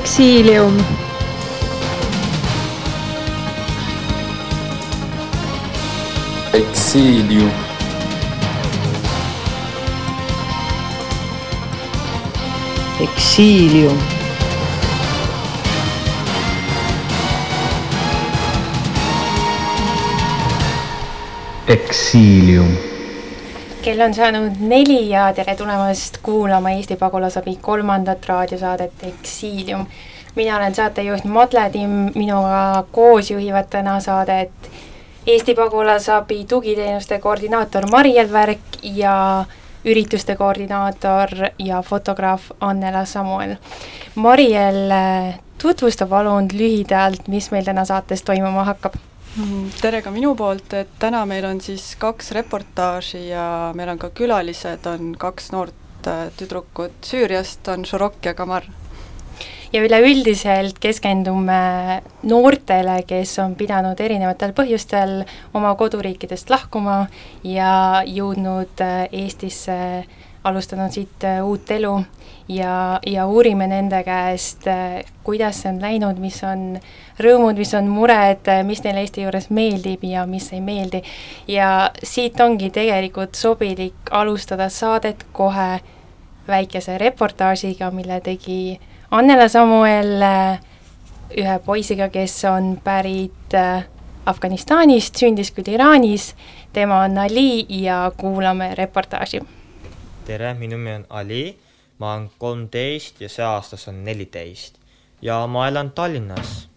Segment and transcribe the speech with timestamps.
[0.00, 0.76] Exilium.
[6.54, 7.50] Exilium.
[12.98, 13.98] Exilium.
[21.68, 22.89] Exilium.
[23.82, 29.86] Kell on saanud neli ja tere tulemast kuulama Eesti Pagulasabi kolmandat raadiosaadet Exilium.
[30.34, 34.50] mina olen saatejuht Madle Timm, minuga koos juhivad täna saadet
[35.26, 39.44] Eesti Pagulasabi tugiteenuste koordinaator Mari-Jel Värk ja
[39.84, 43.56] ürituste koordinaator ja fotograaf Annela Samuel.
[44.14, 44.92] Mari-Jel,
[45.62, 48.94] tutvusta palun lühidalt, mis meil täna saates toimuma hakkab
[49.80, 54.10] tere ka minu poolt, et täna meil on siis kaks reportaaži ja meil on ka
[54.10, 58.66] külalised, on kaks noort äh, tüdrukut Süüriast, on Shorok ja Kamar.
[59.72, 65.22] ja üleüldiselt keskendume noortele, kes on pidanud erinevatel põhjustel
[65.54, 67.06] oma koduriikidest lahkuma
[67.46, 69.78] ja jõudnud äh, Eestisse,
[70.42, 72.00] alustanud siit äh, uut elu
[72.50, 74.66] ja, ja uurime nende käest,
[75.24, 76.80] kuidas see on läinud, mis on
[77.20, 81.02] rõõmud, mis on mured, mis neile Eesti juures meeldib ja mis ei meeldi.
[81.48, 85.80] ja siit ongi tegelikult sobilik alustada saadet kohe
[86.48, 90.22] väikese reportaažiga, mille tegi Annela Samuel
[91.38, 93.54] ühe poisiga, kes on pärit
[94.26, 96.34] Afganistanist, sündis küll Iraanis,
[96.72, 99.40] tema on Ali ja kuulame reportaaži.
[100.26, 101.58] tere, minu nimi on Ali,
[102.00, 104.80] ma olen kolmteist ja see aasta on neliteist
[105.22, 106.68] ja ma elan Tallinnas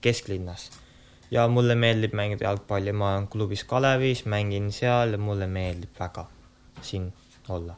[0.00, 0.70] kesklinnas.
[1.30, 6.26] ja mulle meeldib mängida jalgpalli, ma olen klubis Kalevis, mängin seal ja mulle meeldib väga
[6.82, 7.12] siin
[7.48, 7.74] olla.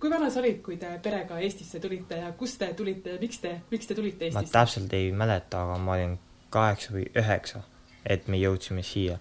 [0.00, 3.38] kui vana sa olid, kui te perega Eestisse tulite ja kust te tulite ja miks
[3.38, 4.46] te, miks te tulite Eestisse?
[4.46, 6.18] ma täpselt ei mäleta, aga ma olin
[6.50, 7.62] kaheksa või üheksa,
[8.06, 9.18] et me jõudsime siia.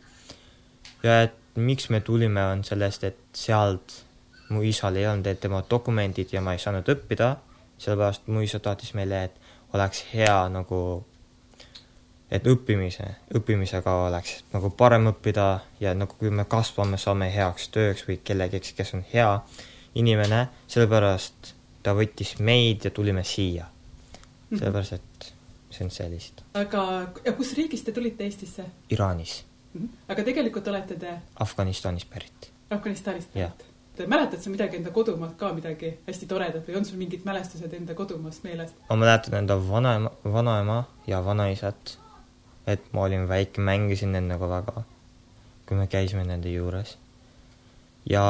[1.04, 4.02] ja et miks me tulime, on sellest, et sealt
[4.52, 7.36] mu isal ei olnud tema dokumendid ja ma ei saanud õppida,
[7.82, 10.82] sellepärast mu isa tahtis meile, et oleks hea nagu
[12.32, 15.48] et õppimise, õppimisega oleks nagu parem õppida
[15.84, 19.30] ja nagu kui me kasvame, saame heaks tööks või kellegiks, kes on hea
[20.00, 21.54] inimene, sellepärast
[21.84, 23.68] ta võttis meid ja tulime siia.
[24.52, 24.60] Mhm.
[24.60, 25.34] sellepärast, et
[25.72, 26.44] see on see lihtsalt.
[26.54, 26.84] aga,
[27.26, 28.66] ja kus riigist te tulite Eestisse?
[28.90, 29.82] Iraanis mm.
[29.82, 29.90] -hmm.
[30.12, 31.14] aga tegelikult olete te?
[31.40, 32.52] Afganistanist pärit.
[32.70, 33.66] Afganistanist pärit.
[34.08, 37.96] Mäletad sa midagi enda kodumaalt ka, midagi hästi toredat või on sul mingid mälestused enda
[37.98, 38.78] kodumaast meelest?
[38.90, 41.98] ma mäletan enda vanaema, vanaema ja vanaisat
[42.68, 44.84] et ma olin väike, mängisin nendega väga,
[45.68, 46.98] kui me käisime nende juures.
[48.10, 48.24] ja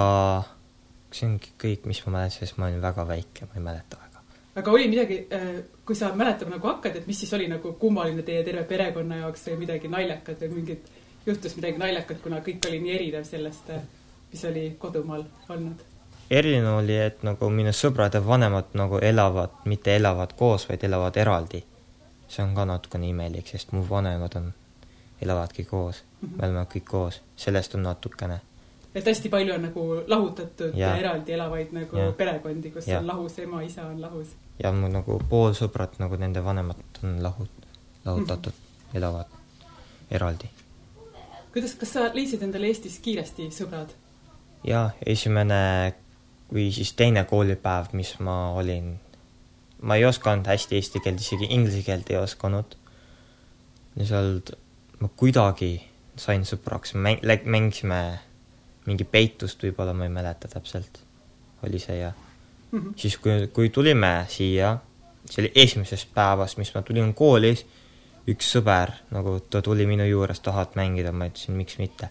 [1.11, 4.23] see ongi kõik, mis ma mäletan, sest ma olin väga väike, ma ei mäleta väga.
[4.61, 5.53] aga oli midagi, äh,
[5.85, 9.47] kui sa mäletama nagu hakkad, et mis siis oli nagu kummaline teie terve perekonna jaoks
[9.49, 10.91] või midagi naljakat või mingit,
[11.25, 13.83] juhtus midagi naljakat, kuna kõik oli nii erinev sellest, äh,
[14.31, 15.81] mis oli kodumaal olnud?
[16.29, 21.17] eriline oli, et nagu minu sõbrad ja vanemad nagu elavad, mitte elavad koos, vaid elavad
[21.17, 21.63] eraldi
[22.31, 24.53] see on ka natukene imelik, sest mu vanemad on,
[25.21, 26.37] elavadki koos mm, -hmm.
[26.37, 28.39] me oleme kõik koos, sellest on natukene.
[28.95, 32.11] et hästi palju on nagu lahutatud ja, ja eraldi elavaid nagu ja.
[32.11, 32.99] perekondi, kus ja.
[32.99, 34.27] on lahus ema, isa on lahus.
[34.63, 37.67] ja mu nagu poolsõbrad, nagu nende vanemad on lahut-,
[38.05, 38.59] lahutatud mm,
[38.91, 38.97] -hmm.
[38.97, 39.25] elavad
[40.11, 40.49] eraldi.
[41.53, 43.89] kuidas, kas sa leidsid endale Eestis kiiresti sõbrad?
[44.63, 45.93] Jaa, esimene
[46.53, 48.99] või siis teine koolipäev, mis ma olin
[49.81, 52.77] ma ei osanud hästi eesti keelt, isegi inglise keelt ei osanud.
[53.95, 54.53] ja sealt
[54.99, 55.73] ma kuidagi
[56.15, 58.19] sain sõbraks, mäng-, mängisime
[58.85, 61.01] mingi peitust võib-olla, ma ei mäleta täpselt,
[61.65, 62.11] oli see ja
[62.71, 62.93] mm -hmm.
[62.95, 64.77] siis, kui, kui tulime siia,
[65.25, 67.65] see oli esimesest päevast, mis ma tulin koolis,
[68.27, 72.09] üks sõber nagu, ta tuli minu juures, tahad mängida, ma ütlesin, miks mitte.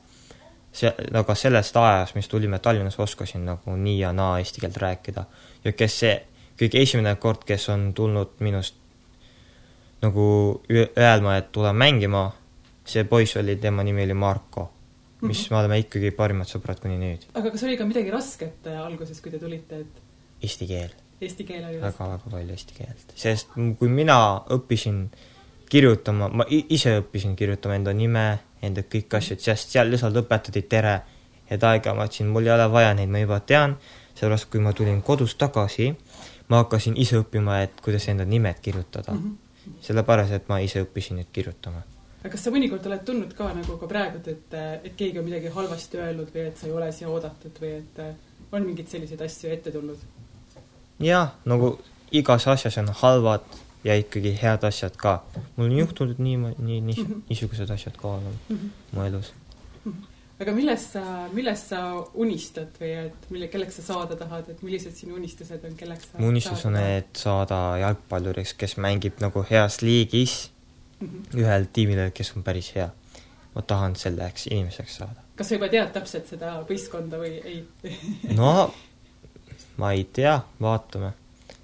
[0.72, 5.25] See, aga sellest ajast, mis tulime Tallinnas, oskasin nagu nii ja naa eesti keelt rääkida
[5.64, 6.17] ja kes see
[6.61, 8.76] kõige esimene kord, kes on tulnud minust
[10.00, 10.26] nagu
[10.70, 12.31] öelma, et tule mängima,
[12.88, 14.70] see poiss oli, tema nimi oli Marko,
[15.20, 15.50] mis mm -hmm.
[15.50, 17.26] me oleme ikkagi parimad sõbrad kuni nüüd.
[17.34, 20.00] aga kas oli ka midagi rasket äh, alguses, kui te tulite, et
[20.43, 20.93] Eesti keel.
[21.20, 25.11] Eesti keel oli väga, väga palju eesti keelt, sest kui mina õppisin
[25.70, 30.94] kirjutama, ma ise õppisin kirjutama enda nime, enda kõik asjad, sest seal lihtsalt õpetati tere
[31.50, 33.76] ja aega ma ütlesin, mul ei ole vaja neid, ma juba tean,
[34.14, 35.90] sellepärast kui ma tulin kodust tagasi,
[36.48, 39.22] ma hakkasin ise õppima, et kuidas enda nimed kirjutada mm.
[39.22, 39.80] -hmm.
[39.86, 41.82] sellepärast, et ma ise õppisin nüüd kirjutama.
[42.20, 44.54] aga kas sa mõnikord oled tundnud ka nagu ka praegult, et,
[44.84, 48.02] et keegi on midagi halvasti öelnud või et sa ei ole siia oodatud või et
[48.52, 49.98] on mingeid selliseid asju ette tulnud?
[51.00, 51.78] jah, nagu
[52.12, 55.23] igas asjas on halvad ja ikkagi head asjad ka.
[55.56, 58.97] mul on juhtunud nii, nii, nii, niisugused asjad ka olnud mm -hmm.
[58.97, 59.32] mu elus.
[60.41, 61.81] aga millest sa, millest sa
[62.15, 66.19] unistad või et mille, kelleks sa saada tahad, et millised sinu unistused on, kelleks sa
[66.19, 70.50] mu unistus on, et saada jalgpalluriks, kes mängib nagu heas liigis
[71.00, 71.41] mm -hmm.
[71.41, 72.91] ühel tiimil, kes on päris hea.
[73.55, 75.21] ma tahan selleks inimeseks saada.
[75.37, 77.67] kas sa juba tead täpselt seda võistkonda või ei
[78.37, 78.75] no
[79.81, 81.12] ma ei tea, vaatame,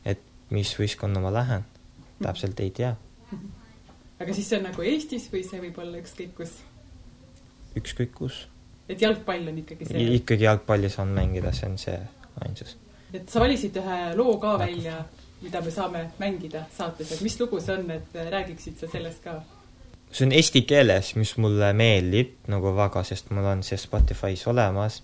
[0.05, 0.21] et
[0.51, 1.65] mis võistkonna ma lähen
[2.23, 2.95] täpselt ei tea.
[4.21, 6.55] aga siis see on nagu Eestis või see võib olla ükskõik kus?
[7.77, 8.41] ükskõik kus.
[8.89, 10.07] et jalgpall on ikkagi see?
[10.21, 11.99] ikkagi jalgpalli saan mängida, see on see
[12.47, 12.77] ainsus.
[13.13, 15.03] et sa valisid ühe loo ka välja,
[15.43, 19.39] mida me saame mängida saates, et mis lugu see on, et räägiksid sa sellest ka?
[20.11, 25.03] see on eesti keeles, mis mulle meeldib nagu väga, sest mul on see Spotify's olemas.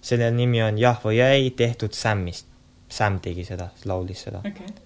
[0.00, 2.46] selle nimi on Jah või ei, tehtud Samist.
[2.88, 4.85] Sam tegi seda, laulis seda okay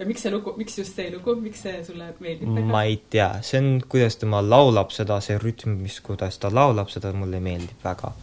[0.00, 2.66] ja miks see lugu, miks just see lugu, miks see sulle meeldib väga?
[2.72, 6.90] ma ei tea, see on, kuidas tema laulab seda, see rütm, mis, kuidas ta laulab
[6.92, 8.14] seda, mulle meeldib väga.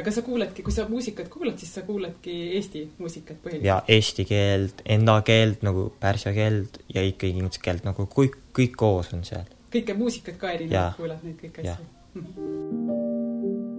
[0.00, 3.68] aga sa kuuledki, kui sa muusikat kuulad, siis sa kuuladki Eesti muusikat põhiliselt?
[3.68, 8.80] jaa, eesti keelt, enda keelt nagu pärsia keelt ja ikkagi inglise keelt nagu kõik, kõik
[8.80, 9.48] koos on seal.
[9.72, 11.92] kõike muusikat ka erinevalt kuulad neid kõiki asju?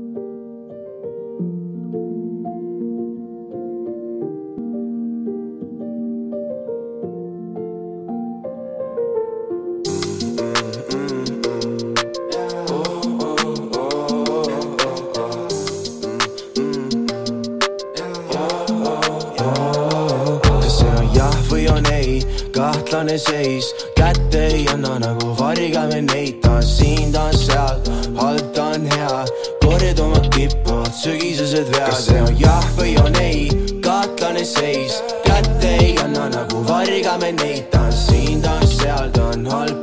[22.97, 27.81] kahtlane seis, kätte ei anna nagu varigame neid, ta on siin, ta on seal,
[28.17, 29.25] halb, ta on hea,
[29.61, 31.91] korduma kippuvad sügisesed vead.
[31.91, 33.43] kas see on jah või on ei,
[33.85, 34.97] kahtlane seis,
[35.27, 39.77] kätte ei anna nagu varigame neid, ta on siin, ta on seal, ta on halb,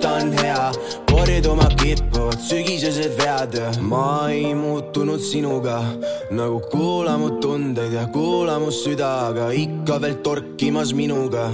[2.49, 3.55] sügisesed vead.
[3.81, 5.79] ma ei muutunud sinuga
[6.31, 11.47] nagu kuula mu tundeid ja kuula mu süda, aga ikka veel torkimas minuga.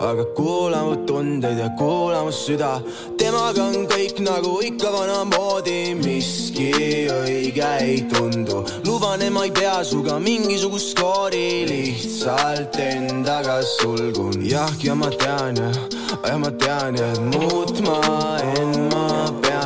[0.00, 2.72] aga kuula mu tundeid ja kuula mu süda,
[3.18, 6.70] temaga on kõik nagu ikka vanamoodi, miski
[7.20, 8.64] õige ei tundu.
[8.84, 14.44] luban, et ma ei pea suga mingisugust skoori, lihtsalt endaga sulgun.
[14.44, 15.72] jah, ja ma tean ja,
[16.28, 18.00] ja ma tean ja, muutma
[18.58, 18.73] end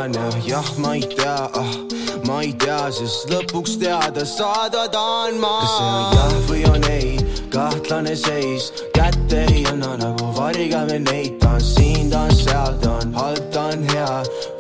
[0.09, 4.87] ma pean ja, jah, ma ei tea ah ma ei tea, sest lõpuks teada saada
[4.93, 5.53] tahan ma.
[5.61, 7.11] kas see on jah või on ei,
[7.53, 12.95] kahtlane seis, kätte ei anna nagu varigame neid, ta on siin, ta on seal, ta
[13.03, 14.11] on halb, ta on hea,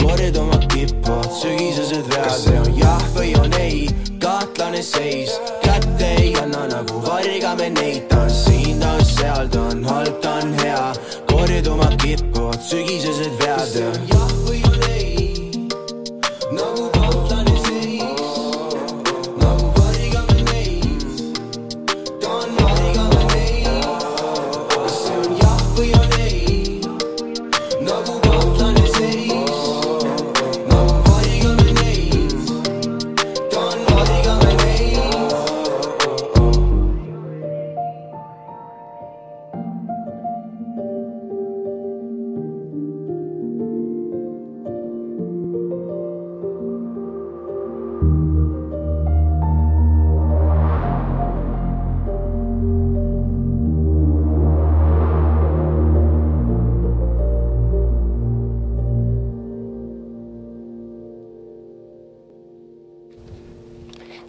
[0.02, 2.28] korjad oma kippuvad sügisesed vead.
[2.28, 3.82] kas see on jah või on ei,
[4.22, 5.34] kahtlane seis,
[5.64, 10.14] kätte ei anna nagu varigame neid, ta on siin, ta on seal, ta on halb,
[10.24, 10.84] ta on hea,
[11.32, 13.58] korjad oma kippuvad sügisesed vead.
[13.58, 14.57] kas see on jah või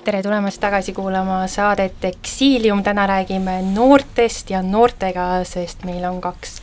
[0.10, 6.56] tere tulemast tagasi kuulama saadet Eksiilium, täna räägime noortest ja noortega, sest meil on kaks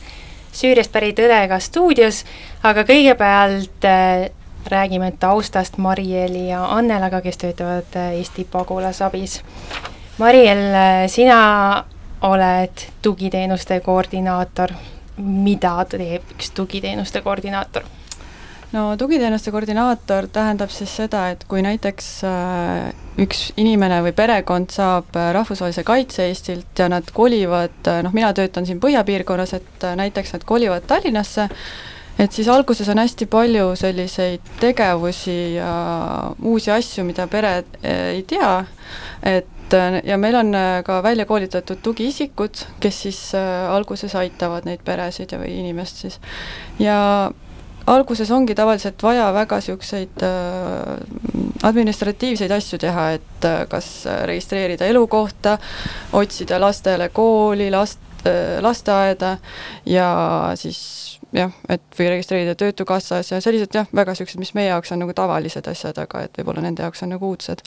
[0.51, 2.25] Süüriast pärit õde ka stuudios,
[2.67, 4.25] aga kõigepealt äh,
[4.67, 9.39] räägime taustast Marieli ja Annelaga, kes töötavad äh, Eesti pagulasabis.
[10.19, 11.39] Mariel, äh, sina
[12.27, 14.75] oled tugiteenuste koordinaator.
[15.17, 17.87] mida teeb üks tugiteenuste koordinaator?
[18.71, 22.87] No tugiteenuste koordinaator tähendab siis seda, et kui näiteks äh,
[23.23, 28.33] üks inimene või perekond saab äh, rahvusvahelise kaitse Eestilt ja nad kolivad, äh, noh, mina
[28.35, 31.47] töötan siin põhjapiirkonnas, et näiteks nad kolivad Tallinnasse,
[32.19, 35.71] et siis alguses on hästi palju selliseid tegevusi ja
[36.41, 38.51] uusi asju, mida pere ei tea,
[39.23, 40.55] et ja meil on
[40.87, 46.21] ka välja koolitatud tugiisikud, kes siis alguses aitavad neid peresid ja, või inimest siis.
[46.79, 46.95] ja
[47.87, 50.97] alguses ongi tavaliselt vaja väga niisuguseid äh,
[51.63, 53.89] administratiivseid asju teha, et äh, kas
[54.27, 55.57] registreerida elukohta,
[56.13, 58.03] otsida lastele kooli, last,
[58.61, 59.37] lasteaeda
[59.85, 60.07] ja
[60.59, 60.79] siis
[61.35, 65.15] jah, et või registreerida Töötukassas ja sellised jah, väga niisugused, mis meie jaoks on nagu
[65.15, 67.63] tavalised asjad, aga et võib-olla nende jaoks on nagu uudsed.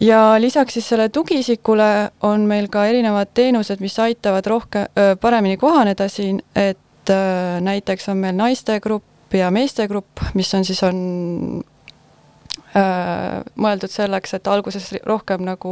[0.00, 4.86] ja lisaks siis selle tugiisikule on meil ka erinevad teenused, mis aitavad rohkem,
[5.20, 7.12] paremini kohaneda siin, et
[7.60, 11.64] näiteks on meil naistegrupp ja meestegrupp, mis on siis, on
[12.76, 15.70] Äh, mõeldud selleks, et alguses rohkem nagu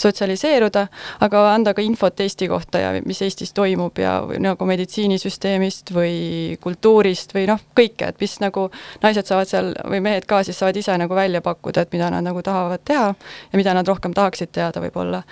[0.00, 0.86] sotsialiseeruda,
[1.22, 7.36] aga anda ka infot Eesti kohta ja mis Eestis toimub ja nagu meditsiinisüsteemist või kultuurist
[7.36, 8.66] või noh, kõike, et mis nagu
[9.04, 12.26] naised saavad seal või mehed ka siis saavad ise nagu välja pakkuda, et mida nad
[12.26, 15.22] nagu tahavad teha ja mida nad rohkem tahaksid teada võib-olla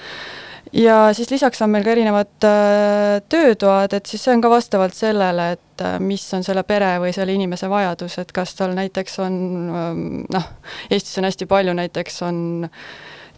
[0.73, 4.97] ja siis lisaks on meil ka erinevad äh, töötoad, et siis see on ka vastavalt
[4.97, 9.19] sellele, et äh, mis on selle pere või selle inimese vajadus, et kas tal näiteks
[9.25, 10.51] on ähm, noh,
[10.91, 12.43] Eestis on hästi palju, näiteks on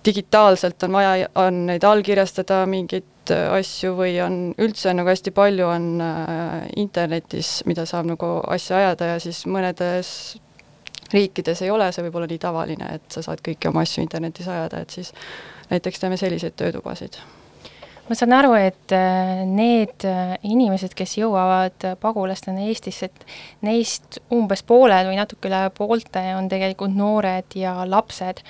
[0.05, 5.71] digitaalselt on vaja, on neid allkirjastada, mingeid äh, asju või on üldse nagu hästi palju
[5.71, 5.89] on
[6.81, 10.15] internetis, mida saab nagu asja ajada ja siis mõnedes
[11.13, 14.83] riikides ei ole see võib-olla nii tavaline, et sa saad kõiki oma asju internetis ajada,
[14.83, 15.13] et siis
[15.71, 17.21] näiteks teeme selliseid töötubasid
[18.11, 23.27] ma saan aru, et äh, need äh, inimesed, kes jõuavad pagulastena Eestisse, et
[23.67, 28.43] neist umbes pooled või natuke üle poolte on tegelikult noored ja lapsed.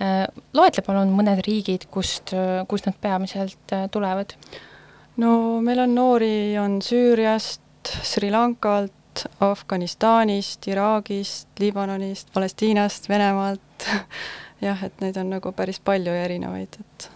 [0.00, 0.22] Äh,
[0.54, 2.34] loetle palun mõned riigid, kust,
[2.70, 4.36] kust nad peamiselt tulevad?
[5.20, 13.90] no meil on noori, on Süüriast, Sri Lankalt, Afganistanist, Iraagist, Liibanonist, Palestiinast, Venemaalt
[14.60, 17.10] jah, et neid on nagu päris palju ja erinevaid, et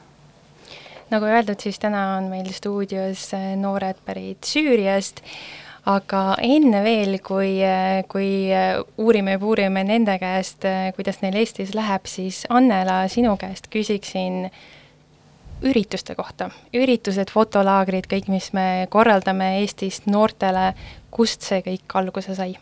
[1.13, 5.21] nagu öeldud, siis täna on meil stuudios äh, noored pärit Süüriast,
[5.91, 10.65] aga enne veel, kui, äh, kui äh, uurime ja puurime nende käest,
[10.97, 14.49] kuidas neil Eestis läheb, siis Annela, sinu käest küsiksin
[15.65, 20.73] ürituste kohta, üritused, fotolaagrid, kõik, mis me korraldame Eestis noortele,
[21.15, 22.57] kust see kõik alguse sai?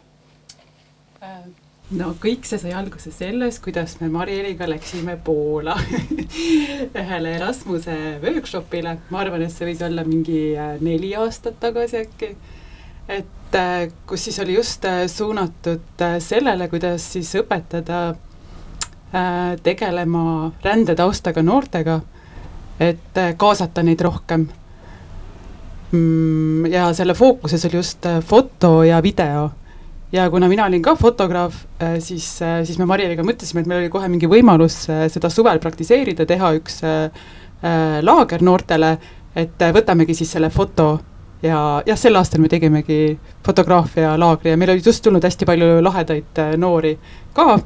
[1.90, 5.74] No kõik see sai alguse sellest, kuidas me Marieliga läksime Poola
[7.00, 12.32] ühele Erasmuse workshopile, ma arvan, et see võis olla mingi äh, neli aastat tagasi äkki.
[13.08, 18.12] et äh, kus siis oli just äh, suunatud sellele, kuidas siis õpetada
[19.62, 21.98] tegelema rändetaustaga noortega,
[22.80, 24.46] et kaasata neid rohkem.
[25.92, 29.50] Mm, ja selle fookuses oli just foto ja video
[30.12, 33.84] ja kuna mina olin ka fotograaf, äh, siis, äh, siis me Marieliga mõtlesime, et meil
[33.84, 36.82] oli kohe mingi võimalus äh, seda suvel praktiseerida, teha üks
[38.02, 38.88] laager noortele,
[39.38, 40.96] et võtamegi siis selle foto.
[41.46, 43.14] Ja jah, sel aastal me tegimegi
[43.46, 46.90] fotograafia laagri ja meil oli just tulnud hästi palju lahedaid noori
[47.34, 47.56] ka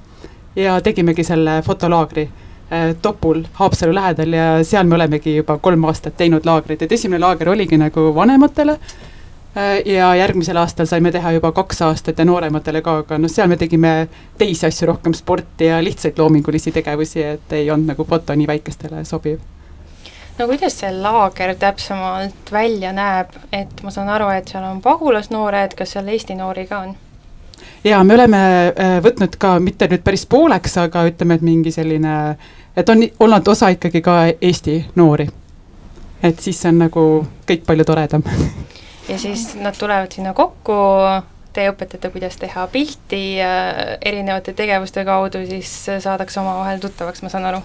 [0.57, 2.27] ja tegimegi selle fotolaagri
[3.01, 7.53] Topul Haapsalu lähedal ja seal me olemegi juba kolm aastat teinud laagrit, et esimene laager
[7.53, 8.77] oligi nagu vanematele
[9.85, 13.57] ja järgmisel aastal saime teha juba kaks aastat ja noorematele ka, aga noh, seal me
[13.57, 13.93] tegime
[14.39, 19.05] teisi asju, rohkem sporti ja lihtsaid loomingulisi tegevusi, et ei olnud nagu foto nii väikestele
[19.05, 19.39] sobiv
[20.39, 25.75] no kuidas see laager täpsemalt välja näeb, et ma saan aru, et seal on pagulasnoored,
[25.79, 26.95] kas seal Eesti noori ka on?
[27.85, 32.37] jaa, me oleme äh, võtnud ka mitte nüüd päris pooleks, aga ütleme, et mingi selline,
[32.77, 35.29] et on olnud osa ikkagi ka Eesti noori.
[36.23, 37.07] et siis on nagu
[37.49, 38.25] kõik palju toredam
[39.09, 40.77] ja siis nad tulevad sinna kokku,
[41.53, 45.73] te õpetate, kuidas teha pilti erinevate tegevuste kaudu siis
[46.05, 47.63] saadakse omavahel tuttavaks, ma saan aru?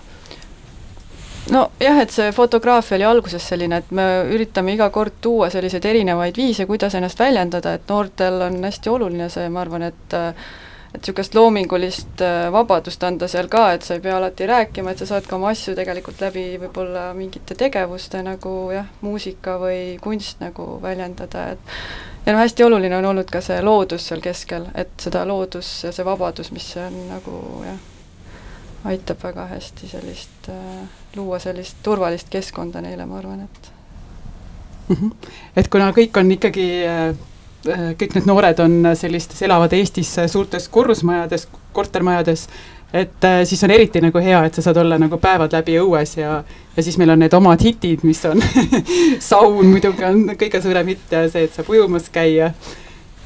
[1.51, 6.37] nojah, et see fotograafia oli alguses selline, et me üritame iga kord tuua selliseid erinevaid
[6.37, 10.15] viise, kuidas ennast väljendada, et noortel on hästi oluline see, ma arvan, et
[10.91, 12.21] et niisugust loomingulist
[12.51, 15.53] vabadust anda seal ka, et sa ei pea alati rääkima, et sa saad ka oma
[15.55, 21.77] asju tegelikult läbi võib-olla mingite tegevuste nagu jah, muusika või kunst nagu väljendada, et
[22.25, 25.93] ja noh, hästi oluline on olnud ka see loodus seal keskel, et seda loodus ja
[25.95, 27.79] see vabadus, mis on nagu jah,
[28.91, 33.71] aitab väga hästi sellist äh,, luua sellist turvalist keskkonda neile, ma arvan, et
[34.89, 34.95] mm.
[34.95, 35.33] -hmm.
[35.55, 37.15] et kuna kõik on ikkagi äh, äh,
[37.63, 42.47] kõik need noored on sellistes, elavad Eestis suurtes korrusmajades, kortermajades,
[42.93, 46.17] et äh, siis on eriti nagu hea, et sa saad olla nagu päevad läbi õues
[46.17, 46.41] ja
[46.77, 48.41] ja siis meil on need omad hitid, mis on
[49.31, 52.53] saun muidugi on kõige suurem hitt ja see, et saab ujumas käia.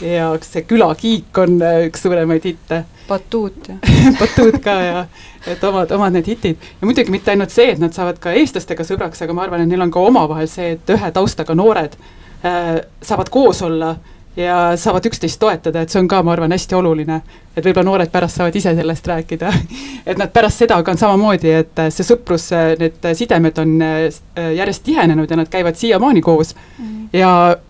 [0.03, 2.83] Ja see külakiik on äh, üks suuremaid hitte.
[3.07, 3.69] batuut
[4.19, 5.05] batuut ka ja
[5.47, 6.57] et omad, omad need hitid.
[6.81, 9.71] Ja muidugi mitte ainult see, et nad saavad ka eestlastega sõbraks, aga ma arvan, et
[9.71, 11.95] neil on ka omavahel see, et ühe taustaga noored
[12.43, 13.95] äh, saavad koos olla
[14.37, 17.21] ja saavad üksteist toetada, et see on ka, ma arvan, hästi oluline.
[17.55, 19.51] et võib-olla noored pärast saavad ise sellest rääkida
[20.09, 22.49] et nad pärast seda ka on samamoodi, et see sõprus,
[22.79, 24.09] need sidemed on äh,
[24.57, 27.09] järjest tihenenud ja nad käivad siiamaani koos mm.
[27.13, 27.29] ja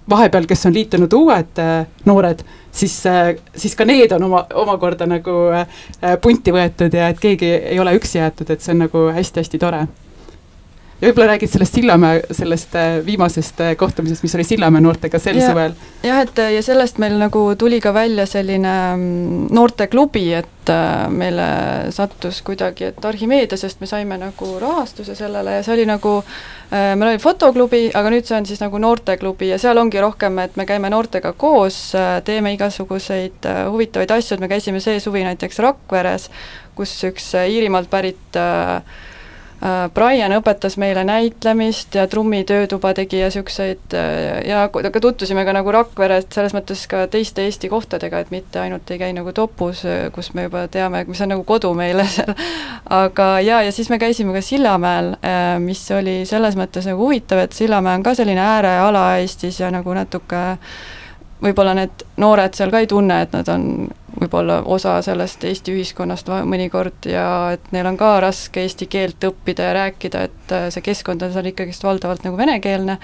[0.10, 2.42] vahepeal, kes on liitunud uued äh, noored,
[2.72, 5.38] siis, äh, siis ka need on oma, omakorda nagu
[6.22, 9.86] punti võetud ja et keegi ei ole üksi jäetud, et see on nagu hästi-hästi tore
[11.06, 15.38] ja võib-olla räägid sellest Sillamäe, sellest äh, viimasest äh, kohtumisest, mis oli Sillamäe noortega sel
[15.38, 15.76] ja, suvel?
[16.04, 21.48] jah, et ja sellest meil nagu tuli ka välja selline mm, noorteklubi, et äh, meile
[21.94, 26.18] sattus kuidagi, et Archimedes, sest me saime nagu rahastuse sellele ja see oli nagu
[26.76, 30.58] meil oli fotoklubi, aga nüüd see on siis nagu noorteklubi ja seal ongi rohkem, et
[30.58, 31.78] me käime noortega koos,
[32.26, 36.32] teeme igasuguseid huvitavaid asju, et me käisime see suvi näiteks Rakveres,
[36.76, 38.82] kus üks Iirimaalt pärit äh, Äh,
[39.94, 45.72] Brian õpetas meile näitlemist ja trummitöötuba tegi ja niisuguseid äh, ja aga tutvusime ka nagu
[45.74, 50.08] Rakveres selles mõttes ka teiste Eesti kohtadega, et mitte ainult ei käi nagu Topus, äh,
[50.14, 52.36] kus me juba teame, mis on nagu kodu meile seal,
[52.94, 55.16] aga jaa, ja siis me käisime ka Sillamäel,
[55.64, 59.94] mis oli selles mõttes nagu huvitav, et Sillamäe on ka selline ääreala Eestis ja nagu
[59.98, 60.44] natuke
[61.46, 66.30] võib-olla need noored seal ka ei tunne, et nad on võib-olla osa sellest Eesti ühiskonnast
[66.48, 67.26] mõnikord ja
[67.56, 71.34] et neil on ka raske eesti keelt õppida ja rääkida, et äh, see keskkond on
[71.36, 72.98] seal ikkagist valdavalt nagu venekeelne,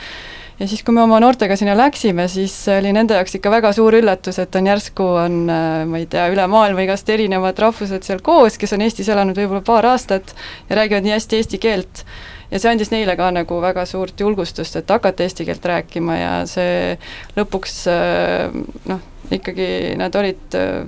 [0.61, 3.97] ja siis, kui me oma noortega sinna läksime, siis oli nende jaoks ikka väga suur
[3.97, 8.23] üllatus, et on järsku on, äh, ma ei tea, üle maailma igast erinevad rahvused seal
[8.23, 10.35] koos, kes on Eestis elanud võib-olla paar aastat
[10.69, 12.05] ja räägivad nii hästi eesti keelt
[12.51, 16.33] ja see andis neile ka nagu väga suurt julgustust, et hakata eesti keelt rääkima ja
[16.49, 16.97] see
[17.37, 18.59] lõpuks äh,
[18.91, 20.41] noh, ikkagi nad olid,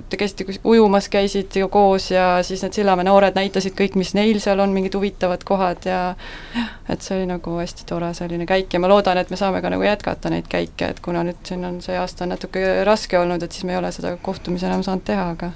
[0.08, 4.40] te käisite ujumas, käisid ju koos ja siis need Sillamäe noored näitasid kõik, mis neil
[4.42, 6.00] seal on, mingid huvitavad kohad ja
[6.90, 9.72] et see oli nagu hästi tore selline käik ja ma loodan, et me saame ka
[9.72, 13.52] nagu jätkata neid käike, et kuna nüüd siin on see aasta natuke raske olnud, et
[13.52, 15.52] siis me ei ole seda kohtumisi enam saanud teha, aga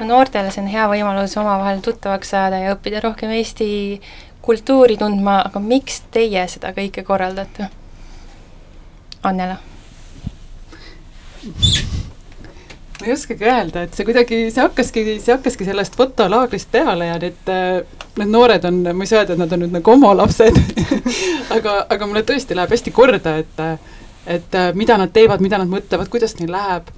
[0.00, 3.68] no noortele see on hea võimalus omavahel tuttavaks saada ja õppida rohkem Eesti
[4.42, 7.68] kultuuri tundma, aga miks teie seda kõike korraldate?
[9.22, 9.58] Annela
[13.02, 17.16] ma ei oskagi öelda, et see kuidagi, see hakkaski, see hakkaski sellest fotolaagrist peale ja
[17.18, 17.50] need,
[18.20, 20.58] need noored on, ma ei saa öelda, et nad on nüüd nagu oma lapsed
[21.56, 23.66] aga, aga mulle tõesti läheb hästi korda, et
[24.30, 26.92] et mida nad teevad, mida nad mõtlevad, kuidas neil läheb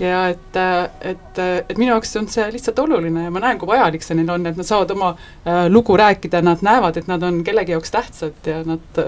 [0.00, 0.58] ja et,
[1.00, 4.30] et, et minu jaoks on see lihtsalt oluline ja ma näen, kui vajalik see neil
[4.34, 7.90] on, et nad saavad oma äh, lugu rääkida, nad näevad, et nad on kellegi jaoks
[7.94, 9.02] tähtsad ja nad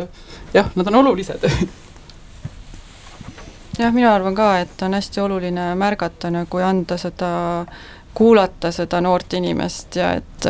[0.54, 1.46] jah, nad on olulised.
[3.80, 7.30] Jah, mina arvan ka, et on hästi oluline märgata nagu ja anda seda,
[8.14, 10.46] kuulata seda noort inimest ja et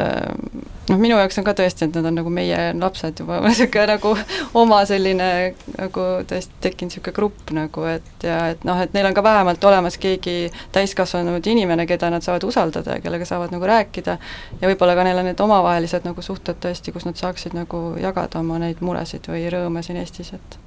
[0.90, 4.12] noh, minu jaoks on ka tõesti, et nad on nagu meie lapsed juba, niisugune nagu
[4.59, 5.29] oma selline
[5.77, 9.64] nagu tõesti tekkinud niisugune grupp nagu, et ja et noh, et neil on ka vähemalt
[9.70, 14.16] olemas keegi täiskasvanud inimene, keda nad saavad usaldada ja kellega saavad nagu rääkida.
[14.61, 18.42] Ja võib-olla ka neil on need omavahelised nagu suhted tõesti, kus nad saaksid nagu jagada
[18.42, 20.59] oma neid muresid või rõõme siin Eestis, et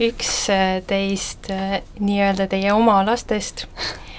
[0.00, 3.66] üks äh, teist äh, nii-öelda teie oma lastest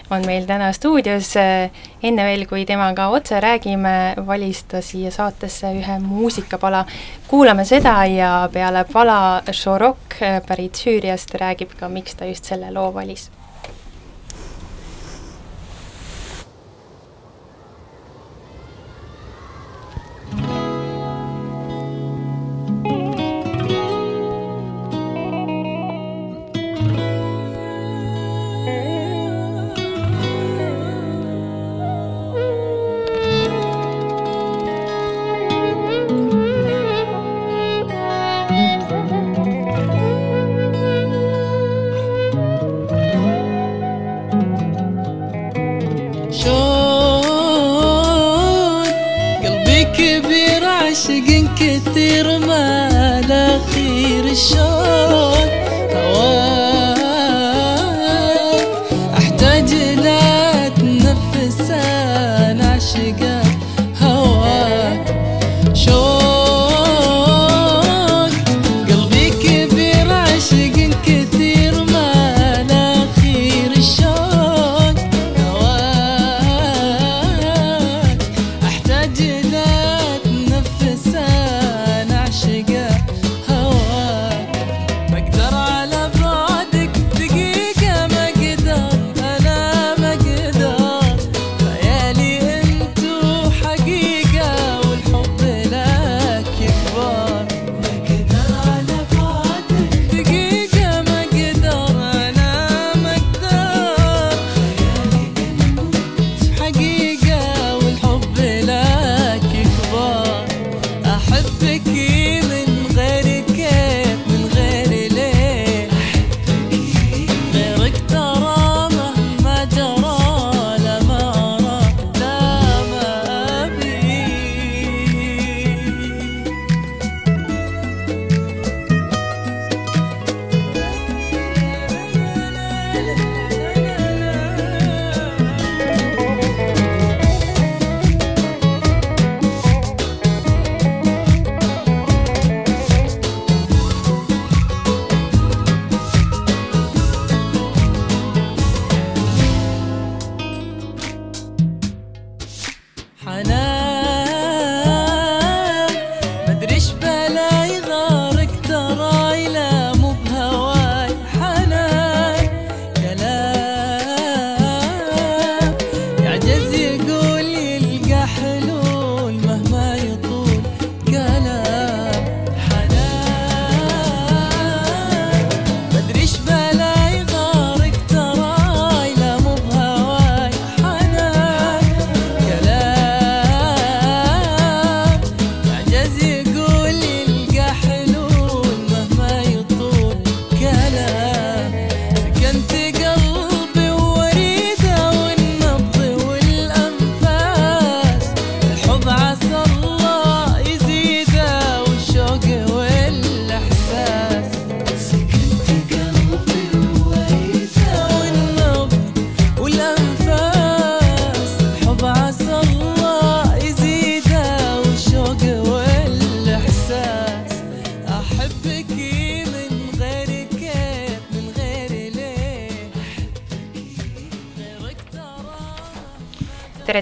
[0.09, 1.35] on meil täna stuudios.
[1.37, 1.71] Äh,
[2.03, 6.85] enne veel, kui temaga otse räägime, valis ta siia saatesse ühe muusikapala.
[7.27, 12.93] kuulame seda ja peale pala Shorok pärit Süüriast räägib ka, miks ta just selle loo
[12.93, 13.29] valis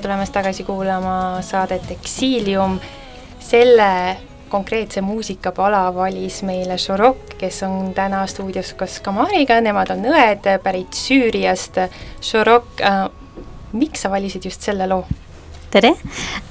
[0.06, 2.80] tulemast tagasi kuulama saadet Exilium.
[3.40, 4.18] selle
[4.50, 10.94] konkreetse muusikapala valis meile Šorok, kes on täna stuudios koos Kamariga, nemad on õed pärit
[10.94, 11.82] Süüriast.
[12.22, 13.02] Šorok äh,,
[13.74, 15.08] miks sa valisid just selle loo?
[15.74, 15.96] tere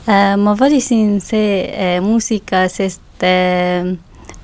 [0.08, 3.86] äh,, ma valisin see äh, muusika, sest äh,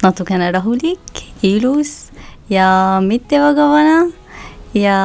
[0.02, 2.12] natukene rahulik, ilus
[2.50, 4.00] ja mitte väga vana
[4.74, 4.98] ja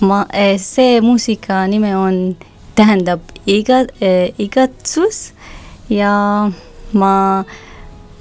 [0.00, 2.22] ma, äh, see muusika nimi on
[2.78, 5.32] tähendab iga äh,, igatsus
[5.90, 6.50] ja
[6.92, 7.44] ma,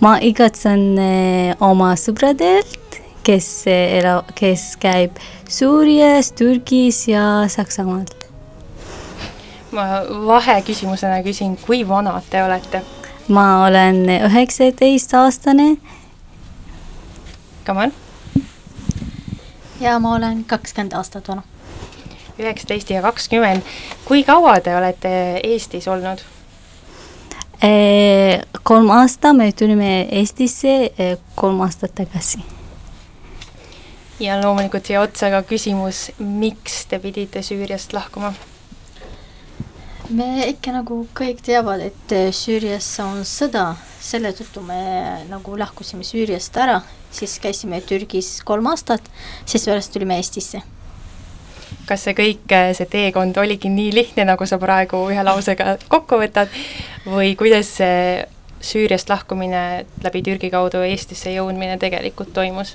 [0.02, 8.08] ma igatsen äh, oma sõbradelt, kes äh, elab, kes käib Suurias, Türgis ja Saksamaal.
[9.72, 9.86] ma
[10.28, 12.82] vaheküsimusena küsin, kui vanad te olete?
[13.28, 15.76] ma olen üheksateistaastane.
[17.68, 17.94] Kamal?
[19.82, 21.46] ja ma olen kakskümmend aastat vana
[22.40, 23.62] üheksateist ja kakskümmend.
[24.06, 25.12] kui kaua te olete
[25.44, 26.22] Eestis olnud?
[28.64, 30.92] kolm aasta, me tulime Eestisse
[31.36, 32.44] kolm aastat tagasi.
[34.20, 38.34] ja loomulikult siia otsa ka küsimus, miks te pidite Süüriast lahkuma?
[40.10, 46.56] me ikka nagu kõik teavad, et Süürias on sõda, selle tõttu me nagu lahkusime Süüriast
[46.58, 49.02] ära, siis käisime Türgis kolm aastat,
[49.46, 50.62] siis pärast tulime Eestisse
[51.88, 56.52] kas see kõik, see teekond oligi nii lihtne, nagu sa praegu ühe lausega kokku võtad,
[57.08, 58.26] või kuidas see
[58.68, 62.74] Süüriast lahkumine läbi Türgi kaudu Eestisse jõudmine tegelikult toimus?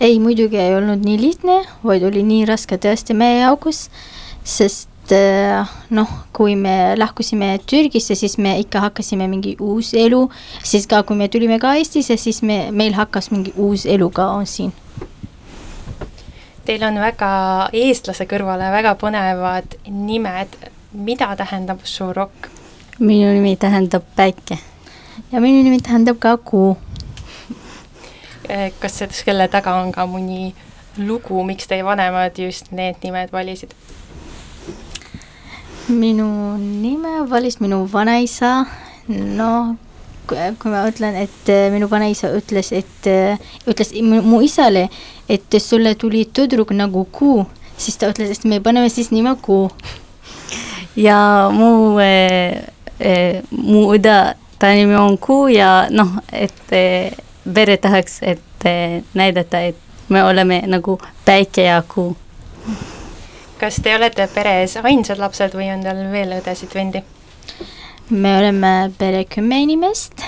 [0.00, 3.84] ei, muidugi ei olnud nii lihtne, vaid oli nii raske tõesti meie jaoks,
[4.44, 10.24] sest äh, noh, kui me lahkusime Türgisse, siis me ikka hakkasime mingi uus elu,
[10.64, 14.32] siis ka kui me tulime ka Eestisse, siis me, meil hakkas mingi uus elu ka
[14.34, 14.74] on siin
[16.64, 17.30] Teil on väga
[17.76, 20.56] eestlase kõrvale väga põnevad nimed,
[20.92, 22.48] mida tähendab Šurok?
[22.98, 24.58] minu nimi tähendab päike.
[25.32, 26.76] ja minu nimi tähendab ka kuu.
[28.48, 30.54] Eh, kas selle taga on ka mõni
[30.98, 33.74] lugu, miks teie vanemad just need nimed valisid?
[35.88, 38.64] minu nime valis minu vanaisa,
[39.08, 39.76] noh,
[40.28, 44.88] kui ma ütlen, et äh, minu vanaisa ütles, et äh, ütles mu isale,
[45.28, 47.44] et sulle tuli tüdruk nagu kuu,
[47.76, 49.68] siis ta ütles, et me paneme siis nime kuu.
[50.96, 52.64] ja mu äh,,
[53.00, 57.12] äh, mu õde, ta nimi on Kuu ja noh, et äh,
[57.54, 59.76] pere tahaks, et äh, näidata, et
[60.08, 62.16] me oleme nagu päike ja kuu.
[63.58, 67.04] kas te olete peres ainsad lapsed või on teil veel õdesid-vendi?
[68.10, 70.24] Me oleme pere kümme inimest,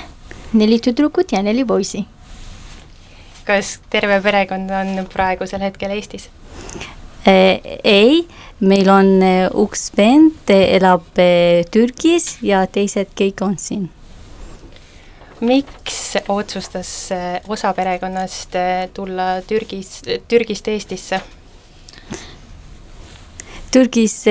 [0.54, 2.04] neli tüdrukut ja neli poisi.
[3.46, 6.28] kas terve perekond on praegusel hetkel Eestis?
[7.26, 8.26] Äh, ei,
[8.58, 13.90] meil on äh, üks vend, elab äh, Türgis ja teised kõik on siin.
[15.40, 17.12] miks otsustas
[17.46, 18.56] osa perekonnast
[18.94, 21.20] tulla Türgis, Türgist Eestisse?
[23.70, 24.22] Türgis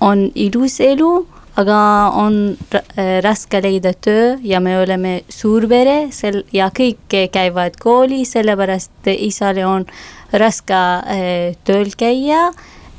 [0.00, 1.12] on ilus elu
[1.58, 1.78] aga
[2.14, 2.36] on
[2.74, 9.66] äh, raske leida töö ja me oleme suurpere sel- ja kõik käivad kooli, sellepärast isale
[9.66, 9.86] on
[10.32, 12.50] raske äh, tööl käia.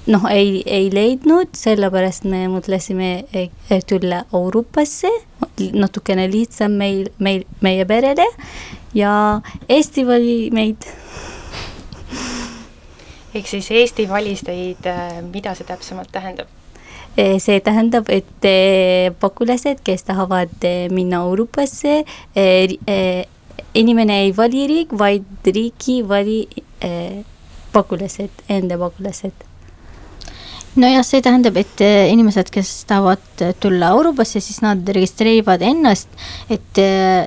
[0.09, 5.11] noh, ei, ei leidnud, sellepärast me mõtlesime äh, tulla Euroopasse,
[5.73, 8.25] natukene lihtsam meil, meil, meie perele
[8.93, 10.87] ja Eesti vali meid
[13.35, 14.87] ehk siis Eesti valis teid,
[15.29, 16.49] mida see täpsemalt tähendab?
[17.17, 22.03] Eh, see tähendab, et eh, pagulased, kes tahavad eh, minna Euroopasse,
[23.73, 26.41] inimene ei vali riik, vaid riiki vali
[27.73, 29.48] pagulased, enda pagulased
[30.75, 36.13] nojah, see tähendab, et inimesed, kes tahavad tulla Euroopasse, siis nad registreerivad ennast,
[36.51, 36.83] et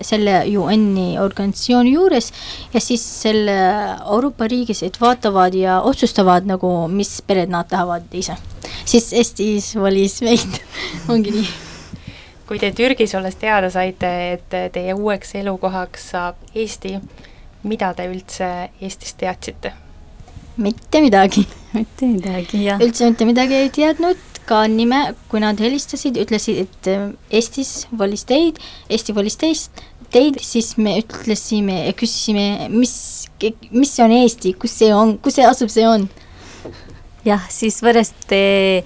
[0.06, 2.30] selle UN-i organisatsiooni juures
[2.74, 3.58] ja siis selle
[4.06, 8.38] Euroopa riigis, et vaatavad ja otsustavad nagu, mis pered nad tahavad ise
[8.84, 10.58] siis Eestis valis meid
[11.12, 11.46] ongi nii.
[12.48, 16.98] kui te Türgis olles teada saite, et teie uueks elukohaks saab Eesti,
[17.64, 18.50] mida te üldse
[18.80, 19.72] Eestist teadsite?
[20.56, 21.46] Mitte midagi.
[21.78, 22.82] mitte midagi, jah.
[22.82, 28.26] üldse mitte midagi ei teadnud, ka nime, kui nad helistasid, ütlesid, et äh, Eestis valis
[28.28, 28.58] teid,
[28.90, 32.94] Eesti valis teist, teid, siis me ütlesime, küsisime, mis,
[33.70, 36.08] mis on Eesti, kus see on, kus see asub, see on
[37.26, 38.82] jah, siis pärast eh,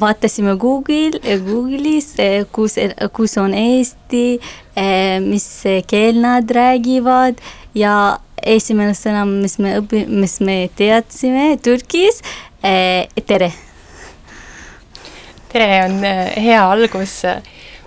[0.00, 2.78] vaatasime Google, Google'is, eh, kus,
[3.16, 4.24] kus on Eesti,
[5.24, 5.48] mis
[5.86, 7.38] keel nad räägivad
[7.76, 12.20] ja esimene sõna, mis me õpi-, mis me teadsime Türgis,
[12.60, 13.50] tere.
[15.52, 17.22] tere on äh, hea algus.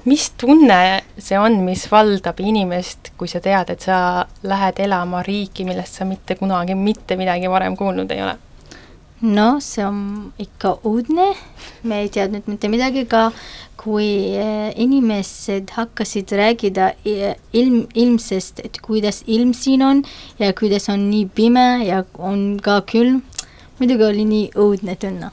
[0.08, 5.66] mis tunne see on, mis valdab inimest, kui sa tead, et sa lähed elama riiki,
[5.68, 8.38] millest sa mitte kunagi mitte midagi varem kuulnud ei ole?
[9.22, 11.32] No see on ikka uudne,
[11.84, 13.32] me ei teadnud mitte midagi, ka
[13.78, 20.04] kui eh, inimesed hakkasid rääkida ilm, ilmsest, et kuidas ilm siin on
[20.40, 23.24] ja kuidas on nii pime ja on ka külm,
[23.80, 25.32] muidugi oli nii õudne tunne.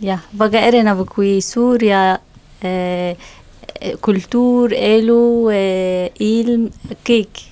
[0.00, 2.18] Jah, väga erinev kui Suuria
[2.64, 3.16] eh,
[4.04, 5.20] kultuur, elu
[5.52, 6.70] eh,, ilm,
[7.04, 7.44] kõik.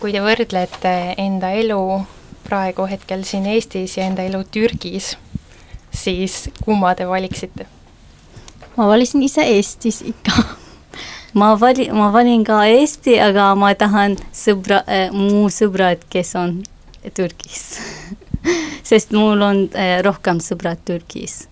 [0.00, 1.80] kui te võrdlete enda elu
[2.54, 5.16] praegu hetkel siin Eestis ja enda elu Türgis,
[5.90, 7.66] siis kumma te valiksite?
[8.76, 10.34] ma valisin ise Eestis ikka
[11.34, 16.60] ma vali-, ma valin ka Eesti, aga ma tahan sõbra äh,, mu sõbrad, kes on
[17.14, 17.64] Türgis
[18.90, 21.48] sest mul on äh, rohkem sõbrad Türgis.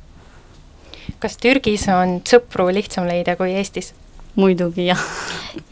[1.18, 3.90] kas Türgis on sõpru lihtsam leida kui Eestis?
[4.38, 5.02] Muidugi jah.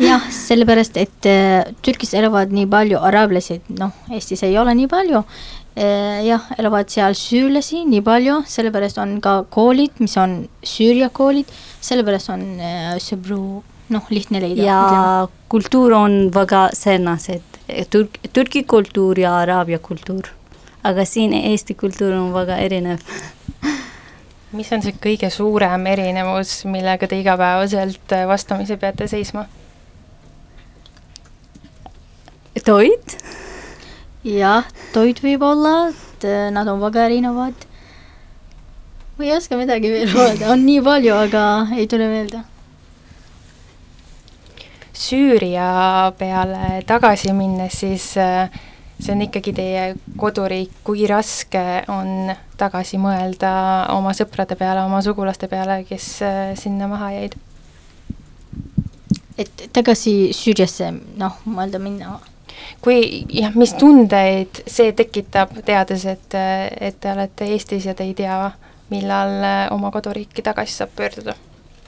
[0.00, 5.22] jah, sellepärast, et äh, Türgis elavad nii palju araablasid, noh, Eestis ei ole nii palju
[5.22, 11.48] äh,, jah, elavad seal süürlasi nii palju, sellepärast on ka koolid, mis on Süüria koolid,
[11.84, 14.62] sellepärast on äh, sõbru noh, lihtne leida.
[14.62, 15.46] ja ütleme.
[15.50, 17.46] kultuur on väga sarnased,
[17.90, 20.28] Türk-, Türgi kultuur ja Araabia kultuur
[20.82, 23.02] aga siin Eesti kultuur on väga erinev
[24.56, 29.46] mis on see kõige suurem erinevus, millega te igapäevaselt vastamisi peate seisma?
[32.64, 33.16] toit?
[34.26, 37.66] jah, toit võib olla, et äh, nad on väga erinevad.
[39.16, 41.44] ma ei oska midagi veel öelda, on nii palju, aga
[41.76, 42.42] ei tule meelde.
[45.00, 48.50] Süüria peale tagasi minnes, siis äh,
[49.00, 49.84] see on ikkagi teie
[50.20, 53.52] koduriik, kui raske on tagasi mõelda
[53.94, 57.38] oma sõprade peale, oma sugulaste peale, kes äh, sinna maha jäid?
[59.40, 62.18] et tagasi Süüriasse, noh, mõelda minna.
[62.84, 68.12] kui jah, mis tundeid see tekitab, teades, et, et te olete Eestis ja te ei
[68.14, 68.50] tea,
[68.92, 71.38] millal äh, oma koduriiki tagasi saab pöörduda?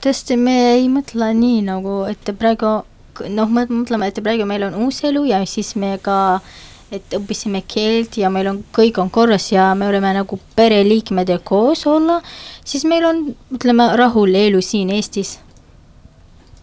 [0.03, 2.81] tõesti, me ei mõtle nii nagu, et praegu
[3.29, 6.53] noh, me mõtleme, et praegu meil on uus elu ja siis me ka äh,
[6.93, 11.39] et õppisime keelt ja meil on, kõik on korras ja me oleme nagu pereliikmed ja
[11.43, 12.19] koos olla,
[12.65, 13.23] siis meil on,
[13.55, 15.39] ütleme, rahul elu siin Eestis.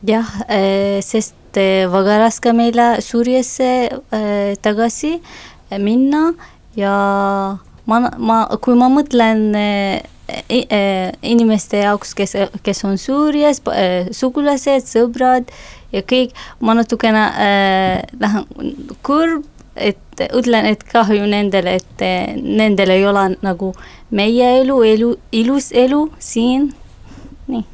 [0.07, 5.19] jah, eh, sest eh, väga raske meile Süüriasse eh, tagasi
[5.79, 6.31] minna
[6.77, 6.95] ja
[7.87, 9.51] ma, ma, kui ma mõtlen
[11.27, 13.59] inimeste jaoks, kes, kes on Süürias,
[14.15, 15.51] sugulased, sõbrad
[15.91, 17.25] ja kõik, ma natukene
[18.23, 18.47] lähen
[19.03, 22.05] kurb et ütlen, et kahju nendele, et
[22.43, 23.73] nendel ei ole nagu
[24.11, 26.71] meie elu, elu, ilus elu siin,
[27.51, 27.65] nii.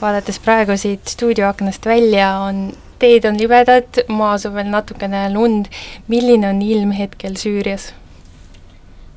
[0.00, 5.70] vaadates praegu siit stuudioaknast välja, on, teed on libedad, maas on veel natukene lund,
[6.08, 7.92] milline on ilm hetkel Süürias?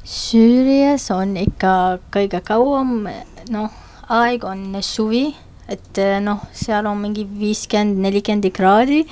[0.03, 3.07] Süürias on ikka kõige kauem,
[3.51, 3.71] noh,
[4.11, 5.29] aeg on suvi,
[5.71, 9.05] et noh, seal on mingi viiskümmend, nelikümmend kraadi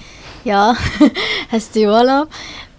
[0.46, 0.72] ja
[1.54, 2.28] hästi valav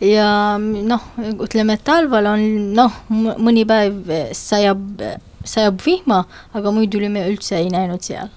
[0.03, 1.09] ja noh,
[1.45, 2.45] ütleme, et talvel on
[2.77, 5.03] noh, mõni päev sajab,
[5.47, 6.25] sajab vihma,
[6.57, 8.31] aga muidu me üldse ei näinud seal.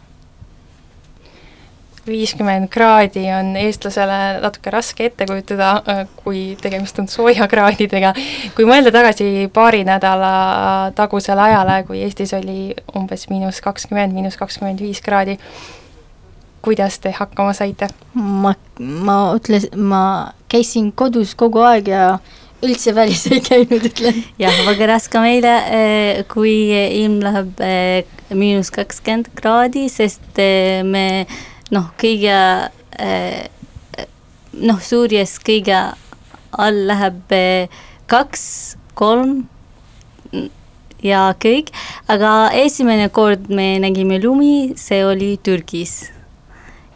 [2.05, 8.13] viiskümmend kraadi on eestlasele natuke raske ette kujutada, kui tegemist on soojakraadidega.
[8.55, 14.85] kui mõelda tagasi paari nädala tagusele ajale, kui Eestis oli umbes miinus kakskümmend, miinus kakskümmend
[14.85, 15.39] viis kraadi
[16.65, 17.89] kuidas te hakkama saite?
[18.13, 20.01] ma, ma ütles, ma
[20.51, 22.06] käisin kodus kogu aeg ja
[22.65, 24.21] üldse välis ei käinud, ütlen.
[24.41, 31.25] jah, väga raske meile, eh, kui ilm läheb eh, miinus kakskümmend kraadi, sest eh, me
[31.75, 32.38] noh, kõige
[34.56, 35.75] noh, Suurias kõige
[36.56, 37.34] all läheb
[38.08, 38.45] kaks,
[38.95, 39.41] kolm
[41.04, 41.73] ja kõik,
[42.08, 46.14] aga esimene kord me nägime lumi, see oli Türgis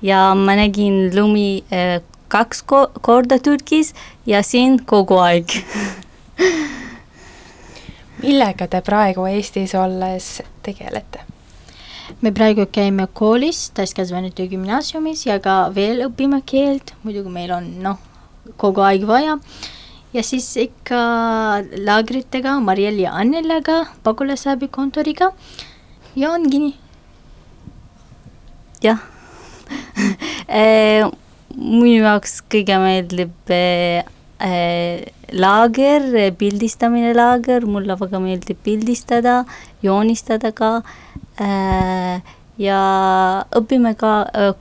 [0.02, 3.94] ja ma nägin lumi äh, kaks ko korda Türgis
[4.26, 5.56] ja siin kogu aeg
[8.24, 11.26] millega te praegu Eestis olles tegelete?
[12.22, 18.00] me praegu käime koolis, täiskasvanute gümnaasiumis ja ka veel õpime keelt, muidugi meil on noh,
[18.58, 19.38] kogu aeg vaja.
[20.14, 21.00] ja siis ikka
[21.78, 25.32] laagritega, Mariel ja Annelaga, pagulasabikontoriga
[26.16, 26.76] ja ongi nii.
[28.84, 29.19] jah
[30.50, 33.54] minu jaoks kõige meeldib
[35.40, 36.08] laager,
[36.40, 39.44] pildistamine laager, mulle väga meeldib pildistada,
[39.86, 40.82] joonistada ka
[42.60, 42.80] ja
[43.56, 44.14] õpime ka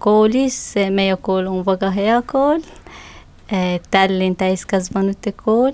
[0.03, 0.59] koolis,
[0.95, 2.61] meie kool on väga hea kool
[3.91, 5.73] Tallinn täiskasvanute kool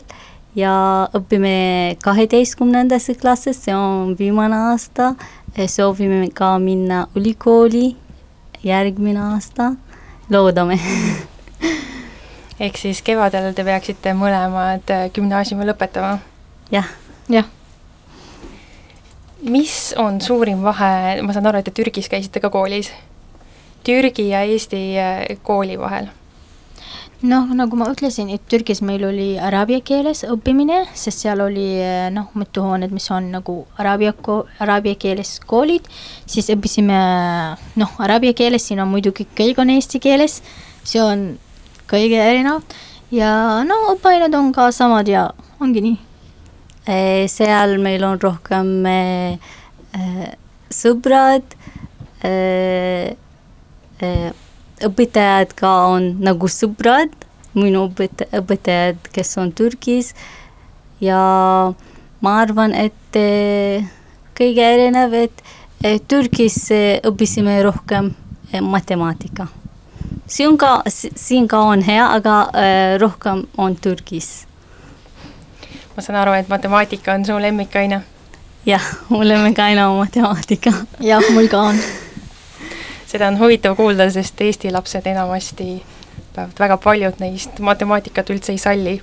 [0.54, 5.14] ja õpime kaheteistkümnendasse klassis, see on viimane aasta,
[5.58, 7.96] soovime ka minna ülikooli
[8.64, 9.72] järgmine aasta,
[10.30, 10.78] loodame
[12.60, 16.18] ehk siis kevadel te peaksite mõlemad äh, gümnaasiumi lõpetama?
[16.72, 16.88] jah.
[17.28, 17.48] jah.
[19.42, 22.92] mis on suurim vahe, ma saan aru, et te Türgis käisite ka koolis,
[23.84, 26.08] Türgi ja Eesti äh, kooli vahel
[27.24, 32.08] noh, nagu ma ütlesin, et Türgis meil oli araabia keeles õppimine, sest seal oli eh,
[32.12, 34.12] noh, mitu hoonet, mis on nagu araabia,
[34.62, 35.88] araabia keeles koolid,
[36.30, 36.98] siis õppisime
[37.80, 40.40] noh, araabia keeles, siin on muidugi kõik on eesti keeles,
[40.84, 41.32] see on
[41.90, 42.64] kõige erinev.
[43.14, 45.28] Ja no õppeained on ka samad ja
[45.62, 45.98] ongi nii.
[46.84, 50.32] Eh, seal meil on rohkem äh,
[50.74, 51.54] sõbrad
[52.26, 53.14] äh,,
[54.04, 54.32] äh,
[54.82, 57.12] õpetajad ka on nagu sõbrad,
[57.54, 60.12] minu õpet-, õpetajad, kes on Türgis
[61.02, 61.18] ja
[62.24, 63.84] ma arvan, et eh,
[64.38, 65.44] kõige erinev, et
[66.08, 68.10] Türgis eh, õppisime rohkem
[68.52, 69.46] eh, matemaatika.
[70.26, 72.48] siin ka, siin ka on hea, aga
[72.98, 74.46] rohkem on Türgis.
[75.96, 78.02] ma saan aru, et matemaatika on su lemmikaine?
[78.66, 80.72] jah, mu lemmikaine on matemaatika.
[81.00, 81.78] jah, mul ka on
[83.14, 85.78] seda on huvitav kuulda, sest Eesti lapsed enamasti,
[86.58, 88.96] väga paljud neist matemaatikat üldse ei salli.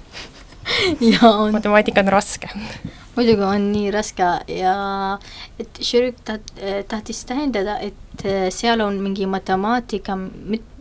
[1.56, 2.50] matemaatika on raske.
[3.16, 4.74] muidugi on nii raske ja
[5.60, 6.52] et Šürük taht-,
[6.88, 10.18] tahtis tähendada, et äh, seal on mingi matemaatika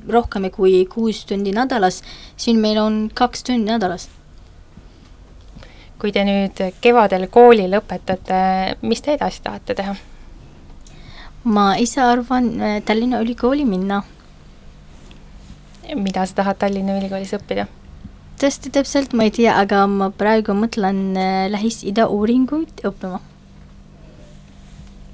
[0.08, 2.02] rohkem kui kuus tundi nädalas,
[2.36, 4.08] siin meil on kaks tundi nädalas
[6.00, 8.38] kui te nüüd kevadel kooli lõpetate,
[8.82, 9.96] mis te edasi tahate teha?
[11.44, 14.02] Ma ise arvan äh, Tallinna Ülikooli minna.
[15.96, 17.66] mida sa tahad Tallinna Ülikoolis õppida?
[18.40, 23.20] tõesti täpselt ma ei tea, aga ma praegu mõtlen äh, Lähis-Ida uuringuid õppima.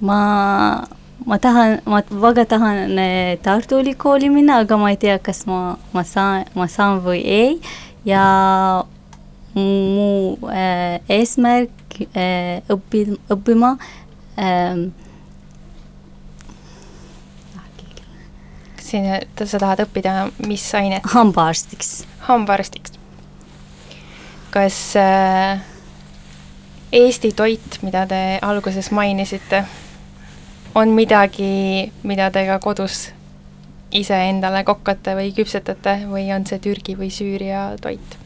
[0.00, 0.18] ma,
[1.26, 5.78] ma tahan, ma väga tahan äh, Tartu Ülikooli minna, aga ma ei tea, kas ma,
[5.92, 7.60] ma saan, ma saan või ei
[8.04, 8.84] ja
[9.56, 13.76] mu äh, eesmärk äh, õpi-, õppima
[14.36, 14.86] äh,
[18.86, 19.08] siin
[19.44, 21.06] sa tahad õppida, mis ainet?
[21.14, 22.04] hambaarstiks.
[22.28, 22.98] hambaarstiks.
[24.54, 25.64] kas äh,
[26.96, 29.64] Eesti toit, mida te alguses mainisite,
[30.78, 33.08] on midagi, mida te ka kodus
[33.96, 38.22] iseendale kokkate või küpsetate või on see Türgi või Süüria toit?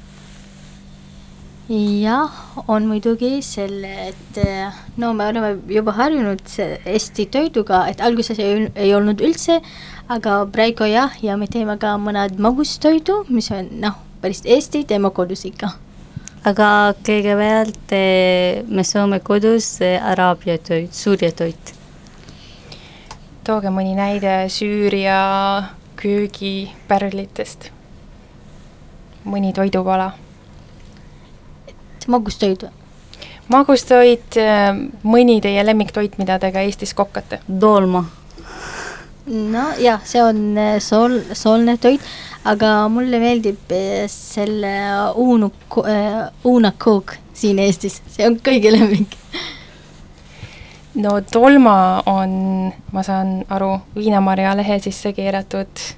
[1.70, 2.32] jah,
[2.66, 4.38] on muidugi selle, et
[4.98, 9.60] no me oleme juba harjunud Eesti toiduga, et alguses ei, ei olnud üldse,
[10.10, 15.12] aga praegu jah, ja me teeme ka mõned magustoidu, mis on noh, päris Eesti, teeme
[15.14, 15.70] kodus ikka.
[16.50, 21.74] aga kõigepealt eh, me sööme kodus eh, araabia toit, Süüria toit.
[23.44, 25.20] tooge mõni näide Süüria
[25.96, 27.70] köögipärlitest,
[29.24, 30.12] mõni toidupala.
[32.08, 32.74] magustoit või?
[33.48, 34.72] magustoit, eh,
[35.04, 37.44] mõni teie lemmiktoit, mida te ka Eestis kokkate?
[37.46, 38.08] dolma
[39.26, 42.04] no jah, see on äh, sool, soolne toit,
[42.48, 44.72] aga mulle meeldib äh, selle
[45.20, 45.50] uunu,
[46.44, 49.16] uunakook äh, siin Eestis, see on kõige lemmik.
[51.00, 51.76] no tolma
[52.10, 52.32] on,
[52.92, 55.88] ma saan aru, viinamarja lehe sisse keeratud.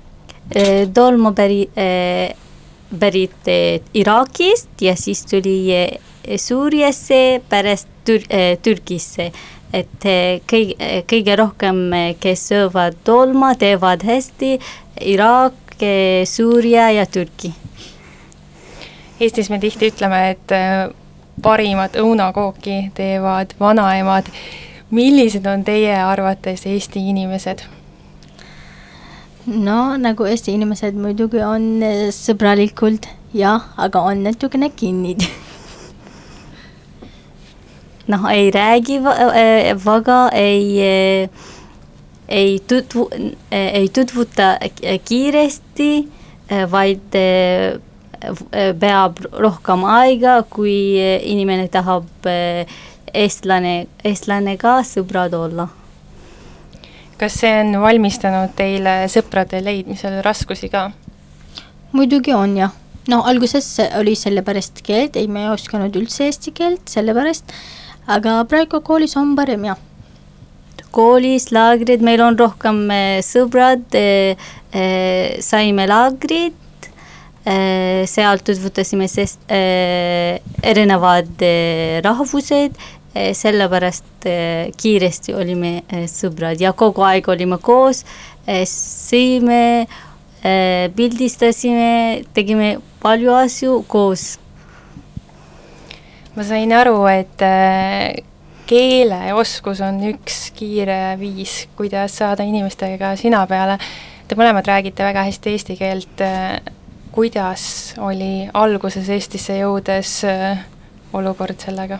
[0.95, 1.71] tolma päri-,
[3.01, 3.49] pärit
[3.95, 5.71] Iraagist ja siis tuli
[6.37, 8.27] Suuriasse, pärast Tür-,
[8.63, 9.31] Türgisse
[9.73, 14.59] et eh, kõige, eh, kõige rohkem, eh, kes söövad tolma, teevad hästi
[15.01, 15.59] Iraak,
[16.29, 17.49] Süüria ja Türgi.
[19.19, 20.53] Eestis me tihti ütleme, et
[21.43, 24.31] parimat õunakooki teevad vanaemad.
[24.91, 27.65] millised on teie arvates Eesti inimesed?
[29.47, 35.25] no nagu Eesti inimesed muidugi on sõbralikult jah, aga on natukene kinnid
[38.11, 38.99] noh, ei räägi
[39.85, 40.81] väga, ei,
[42.29, 43.09] ei tutvu,
[43.51, 44.57] ei tutvuta
[45.05, 45.91] kiiresti,
[46.71, 47.19] vaid
[48.81, 52.29] peab rohkem aega, kui inimene tahab
[53.13, 55.69] eestlane, eestlanega sõbrad olla.
[57.19, 60.91] kas see on valmistanud teile sõprade leidmisel raskusi ka?
[61.93, 62.73] muidugi on jah,
[63.13, 67.53] noh, alguses oli sellepärast keelt, ei, me ei osanud üldse eesti keelt, sellepärast,
[68.13, 69.79] aga praegu koolis on parem jah.
[70.93, 74.37] koolis laagrid, meil on rohkem äh, sõbrad, äh,
[75.41, 76.59] saime laagrid,
[77.43, 81.43] seal tutvutasime sest, erinevad
[82.07, 82.77] rahvused,
[83.35, 84.29] sellepärast
[84.79, 85.73] kiiresti olime
[86.07, 88.05] sõbrad ja kogu aeg olime koos,
[88.47, 89.89] sõime,
[90.95, 94.37] pildistasime, tegime palju asju koos.
[96.37, 97.45] Ma sain aru, et
[98.69, 103.77] keeleoskus on üks kiire viis, kuidas saada inimestega sina peale.
[104.29, 106.25] Te mõlemad räägite väga hästi eesti keelt.
[107.13, 110.23] kuidas oli alguses Eestisse jõudes
[111.13, 111.99] olukord sellega?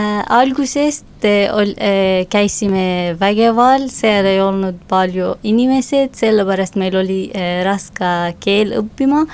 [0.00, 7.22] äh, algusest äh, ol, äh, käisime Vägeval, seal ei olnud palju inimesed, sellepärast meil oli
[7.34, 9.24] äh, raske keel õppima,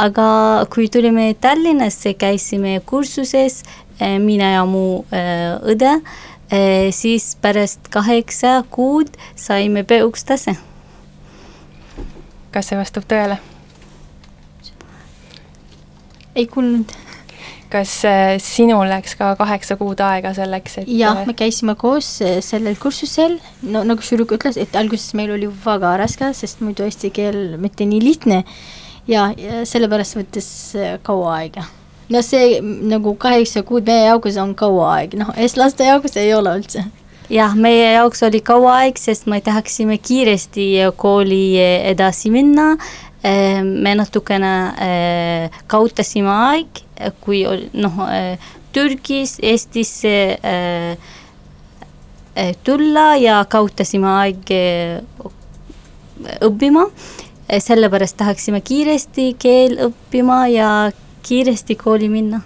[0.00, 0.26] aga
[0.72, 3.62] kui tulime Tallinnasse, käisime kursuses
[4.00, 10.56] äh,, mina ja mu äh, õde äh,, siis pärast kaheksa kuud saime B1 tase.
[12.54, 13.38] kas see vastab tõele?
[16.34, 16.90] ei kuulnud
[17.74, 17.90] kas
[18.42, 22.06] sinul läks ka kaheksa kuud aega selleks, et jah, me käisime koos
[22.46, 27.10] sellel kursusel, no nagu Šuruk ütles, et alguses meil oli väga raske, sest muidu eesti
[27.14, 28.44] keel mitte nii lihtne
[29.08, 30.50] ja, ja sellepärast võttis
[31.02, 31.64] kaua aega.
[32.08, 36.58] no see nagu kaheksa kuud meie jaoks on kaua aeg, noh, eestlaste jaoks ei ole
[36.60, 36.84] üldse
[37.32, 42.74] jah, meie jaoks oli kaua aeg, sest me tahaksime kiiresti kooli edasi minna.
[43.64, 44.54] me natukene
[45.66, 46.82] kaotasime aeg
[47.24, 48.00] kui noh,
[48.74, 50.36] Türgis, Eestisse
[52.66, 54.52] tulla ja kaotasime aeg
[56.44, 56.84] õppima,
[57.48, 60.70] sellepärast tahaksime kiiresti keel õppima ja
[61.22, 62.40] kiiresti kooli minna.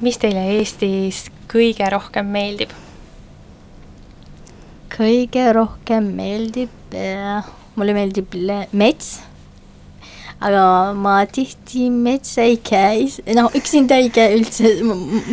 [0.00, 2.70] mis teile Eestis kõige rohkem meeldib?
[4.92, 7.44] kõige rohkem meeldib äh,,
[7.76, 8.34] mulle meeldib
[8.72, 9.20] mets
[10.42, 14.72] aga ma tihti metsa ei käi, noh, üksinda ei käi üldse,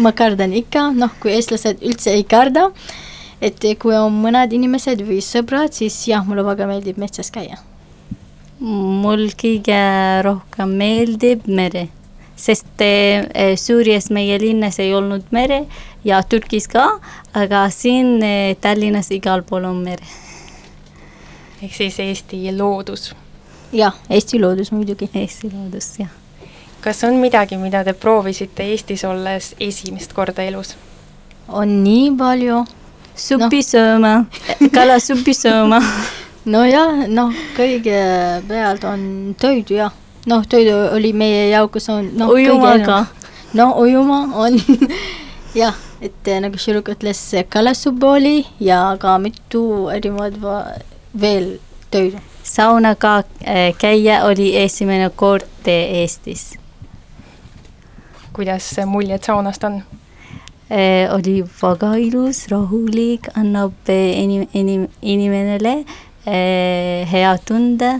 [0.04, 2.68] ma kardan ikka, noh, kui eestlased üldse ei karda,
[3.42, 7.58] et kui on mõned inimesed või sõbrad, siis jah, mulle väga meeldib metsas käia.
[8.60, 9.80] Mul kõige
[10.26, 11.88] rohkem meeldib mere,
[12.40, 15.64] sest eh, Süürias meie linnas ei olnud mere
[16.04, 16.90] ja Türgis ka,
[17.34, 20.04] aga siin eh, Tallinnas igal pool on mere.
[21.62, 23.14] ehk siis Eesti loodus
[23.72, 25.10] jah, Eesti loodus muidugi.
[25.14, 26.10] Eesti loodus, jah.
[26.82, 30.76] kas on midagi, mida te proovisite Eestis olles esimest korda elus?
[31.48, 32.64] on nii palju.
[33.16, 33.68] suppi no.
[33.72, 34.14] sööma,
[34.74, 35.82] kalasuppi sööma
[36.50, 39.04] nojah, noh, kõigepealt on
[39.40, 39.94] toidu jah,
[40.30, 43.04] noh, toidu oli meie jaoks on noh, ujuma ka.
[43.58, 44.58] no ujuma on
[45.62, 50.42] jah, et nagu Širuk ütles, kalasupp oli ja ka mitu erinevat
[51.14, 51.58] veel
[51.94, 56.58] toidu saunaga äh, käia oli esimene kord Eestis.
[58.34, 59.84] kuidas muljed saunast on?
[60.72, 65.86] Äh, oli väga ilus, rahulik, annab inim-, inim-, inimesele
[66.26, 67.94] hea tunde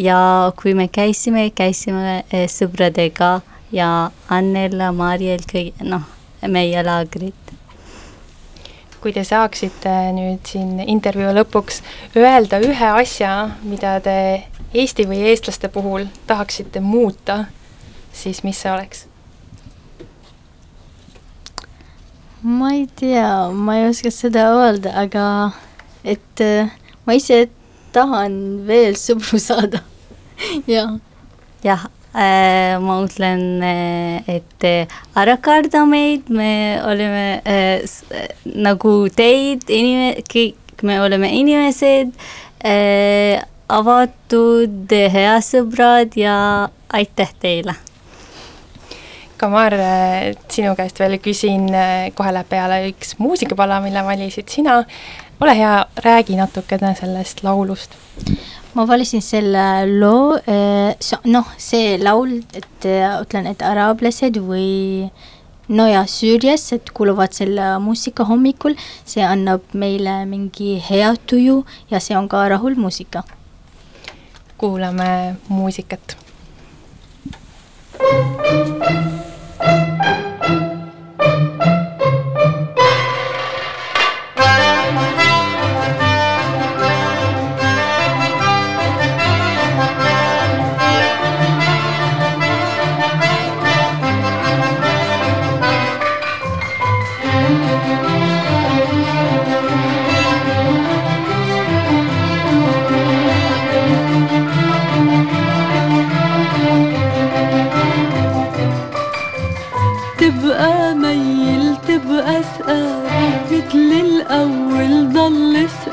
[0.00, 0.18] ja
[0.58, 3.40] kui me käisime, käisime sõpradega
[3.72, 6.04] ja Annela, Mariel, kõik, noh,
[6.48, 7.50] meie laagrid
[9.00, 11.80] kui te saaksite nüüd siin intervjuu lõpuks
[12.20, 13.32] öelda ühe asja,
[13.64, 14.16] mida te
[14.70, 17.44] Eesti või eestlaste puhul tahaksite muuta,
[18.12, 19.06] siis mis see oleks?
[22.42, 25.24] ma ei tea, ma ei oska seda öelda, aga
[26.08, 26.70] et äh,
[27.04, 27.50] ma ise
[27.92, 28.34] tahan
[28.68, 29.84] veel sõpru saada
[30.70, 30.98] jah.
[31.64, 37.84] jah, Äh, ma ütlen, äh, et äh, ära karda meid, me oleme äh,
[38.50, 42.10] nagu teid, inim-, kõik me oleme inimesed
[42.66, 43.38] äh,,
[43.70, 46.34] avatud, head sõbrad ja
[46.90, 47.76] aitäh teile.
[49.38, 49.72] Kamar,
[50.50, 51.70] sinu käest veel küsin,
[52.18, 54.82] kohe läheb peale üks muusikapala, mille valisid sina.
[55.40, 55.74] Ole hea,
[56.04, 57.96] räägi natukene sellest laulust
[58.74, 65.10] ma valisin selle loo, eh, noh, see laul, et eh, ütlen, et araablased või
[65.70, 72.02] no ja Süürias, et kuuluvad selle muusika hommikul, see annab meile mingi hea tuju ja
[72.02, 73.24] see on ka rahulmuusika.
[74.60, 76.16] kuulame muusikat.
[78.00, 79.89] thank you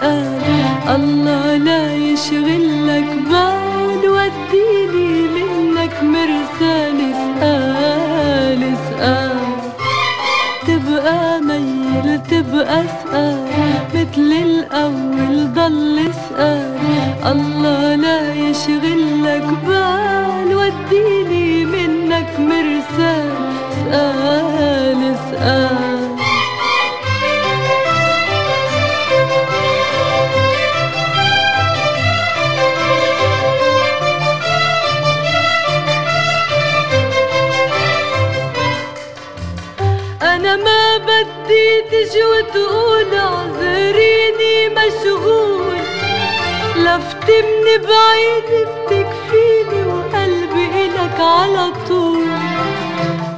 [0.08, 9.38] اسأل الله لا يشغلك بال وديني منك مرسال اسأل اسأل.
[10.68, 13.48] تبقى ميل تبقى اسأل.
[13.94, 16.78] مثل الأول ضل اسأل.
[17.32, 23.32] الله لا يشغلك بال وديني منك مرسال.
[23.92, 25.97] اسأل اسأل.
[41.48, 45.78] بدي تجي وتقول اعذريني مشغول.
[46.76, 52.28] لفتي من بعيد بتكفيني وقلبي إلك على طول.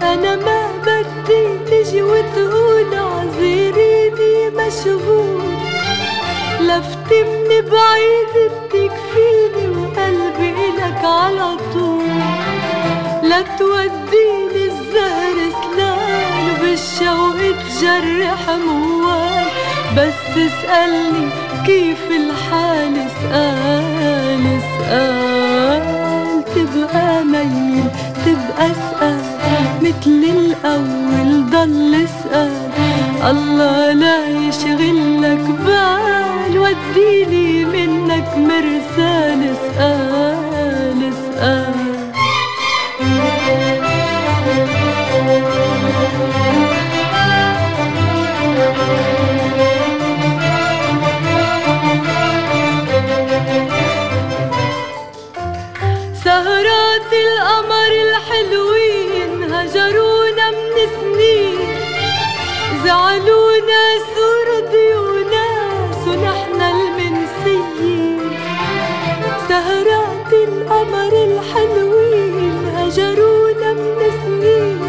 [0.02, 5.54] أنا ما بدي تجي وتقول اعذريني مشغول.
[6.62, 12.10] لفتي من بعيد بتكفيني وقلبي إلك على طول.
[13.24, 16.29] لا توديني الزهر سلال
[16.70, 17.36] وبالشوق
[17.70, 19.46] تجرح موال.
[19.98, 21.30] بس اسألني
[21.66, 26.44] كيف الحال؟ اسأل اسأل.
[26.56, 27.84] تبقى ميل
[28.26, 29.22] تبقى اسأل.
[29.82, 32.72] مثل الأول ضل اسأل.
[33.30, 36.60] الله لا يشغلك بال.
[36.60, 39.52] وديني منك مرسال.
[39.52, 40.49] اسأل.
[62.90, 63.84] زعلونا
[64.16, 68.32] سردي وناس ونحن المنسيين.
[69.50, 74.82] سهرات القمر الحلوين هجرونا من سنين.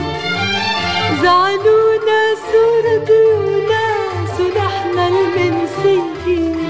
[1.22, 2.20] زعلونا
[2.50, 6.68] سردي وناس ونحن المنسيين.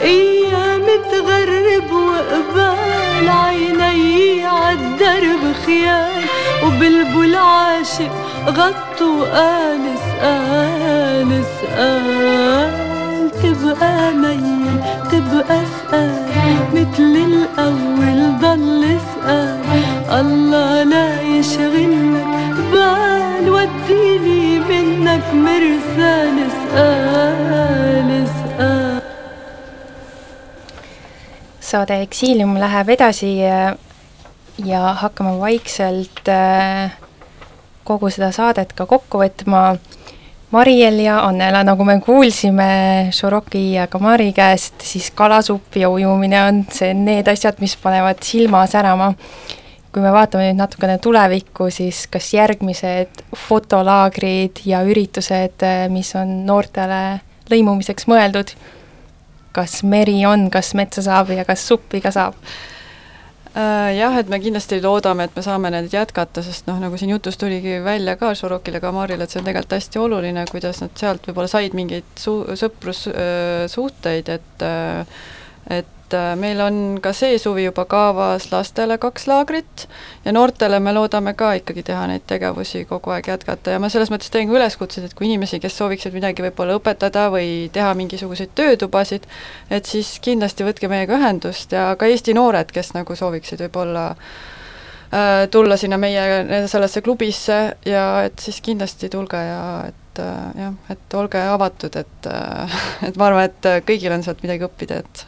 [0.00, 6.22] أيام تغرب وقبال عيني عالدرب خيال.
[6.64, 14.80] وبلبل عاشق غطوا قال اسأل اسأل تبقى ميل
[15.12, 16.12] تبقى أسأل.
[16.72, 19.58] مثل الأول ضل اسأل.
[20.20, 26.36] الله لا يشغلك بال وديني منك مرسال.
[26.48, 29.02] اسأل اسأل.
[31.60, 33.76] Saade Eksiilium läheb edasi ja,
[34.64, 36.90] ja hakkame vaikselt äh,
[37.88, 39.62] kogu seda saadet ka kokku võtma.
[40.48, 46.62] Mariel ja Annela, nagu me kuulsime Šoroki ja Kamari käest, siis kalasupp ja ujumine on
[46.72, 49.12] see, need asjad, mis panevad silma särama.
[49.92, 57.20] kui me vaatame nüüd natukene tulevikku, siis kas järgmised fotolaagrid ja üritused, mis on noortele
[57.48, 58.52] lõimumiseks mõeldud,
[59.56, 62.36] kas meri on, kas metsa saab ja kas suppi ka saab?
[63.58, 67.10] Äh, jah, et me kindlasti loodame, et me saame neid jätkata, sest noh, nagu siin
[67.10, 71.26] jutus tuligi välja ka Šorokile, Kamarile, et see on tegelikult hästi oluline, kuidas nad sealt
[71.26, 74.66] võib-olla said mingeid su-, sõprussuhteid, et
[75.74, 75.97] et
[76.40, 79.86] meil on ka see suvi juba kavas lastele kaks laagrit
[80.24, 83.74] ja noortele me loodame ka ikkagi teha neid tegevusi kogu aeg jätkata.
[83.74, 87.28] Ja ma selles mõttes teen ka üleskutseid, et kui inimesi, kes sooviksid midagi võib-olla õpetada
[87.32, 89.28] või teha mingisuguseid töötubasid,
[89.70, 95.46] et siis kindlasti võtke meiega ühendust ja ka Eesti noored, kes nagu sooviksid võib-olla äh,
[95.50, 101.18] tulla sinna meie sellesse klubisse ja et siis kindlasti tulge ja et äh, jah, et
[101.20, 102.78] olge avatud, et äh,
[103.08, 105.26] et ma arvan, et kõigil on sealt midagi õppida, et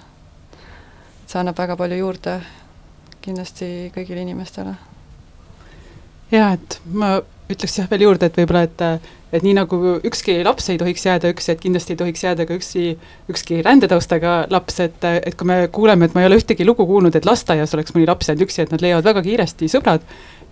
[1.31, 2.41] see annab väga palju juurde
[3.23, 4.75] kindlasti kõigile inimestele.
[6.33, 7.21] jaa, et ma
[7.51, 11.31] ütleks jah veel juurde, et võib-olla, et et nii nagu ükski laps ei tohiks jääda
[11.31, 12.97] üksi, et kindlasti ei tohiks jääda ka üksi,
[13.31, 17.15] ükski rändetaustaga laps, et, et kui me kuuleme, et ma ei ole ühtegi lugu kuulnud,
[17.15, 20.03] et lasteaias oleks mõni laps jäänud üksi, et nad leiavad väga kiiresti sõbrad,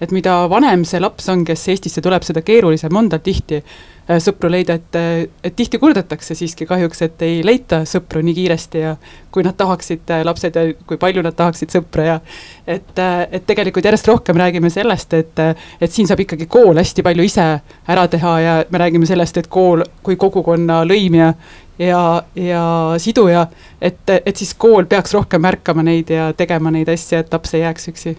[0.01, 3.63] et mida vanem see laps on, kes Eestisse tuleb, seda keerulisem on tal tihti
[4.09, 4.97] sõpru leida, et,
[5.45, 8.95] et tihti kurdetakse siiski kahjuks, et ei leita sõpru nii kiiresti ja
[9.35, 12.17] kui nad tahaksid, lapsed ja kui palju nad tahaksid sõpra ja
[12.65, 15.45] et, et tegelikult järjest rohkem räägime sellest, et,
[15.81, 17.49] et siin saab ikkagi kool hästi palju ise
[17.89, 21.35] ära teha ja me räägime sellest, et kool kui kogukonna lõimija
[21.79, 22.65] ja, ja
[22.99, 23.47] siduja,
[23.81, 27.67] et, et siis kool peaks rohkem märkama neid ja tegema neid asju, et laps ei
[27.67, 28.17] jääks üksi.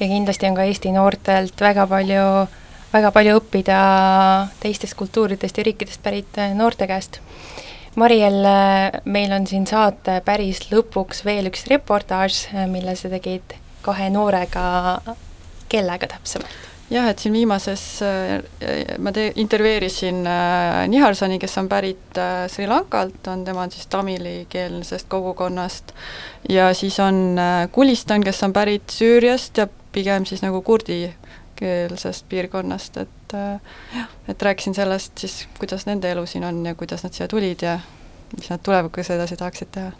[0.00, 2.24] Ja kindlasti on ka Eesti noortelt väga palju
[2.94, 3.78] väga palju õppida
[4.62, 7.20] teistest kultuuridest ja riikidest pärit äh, noorte käest.
[7.98, 14.10] Mariel, äh, meil on siin saate päris lõpuks veel üks reportaaž, mille sa tegid kahe
[14.14, 15.00] noorega,
[15.70, 16.62] kellega täpsemalt?
[16.92, 17.82] jah, et siin viimases
[19.02, 20.18] ma te-, intervjueerisin
[20.92, 22.20] Niharsani, kes on pärit
[22.52, 25.94] Sri Lankalt, on, tema on siis tamilikeelsest kogukonnast,
[26.52, 27.40] ja siis on
[27.74, 31.08] Gulistan, kes on pärit Süüriast ja pigem siis nagu kurdi
[31.56, 37.04] keelsest piirkonnast, et jah, et rääkisin sellest siis, kuidas nende elu siin on ja kuidas
[37.06, 37.78] nad siia tulid ja
[38.36, 39.92] mis nad tulevikus edasi tahaksid teha.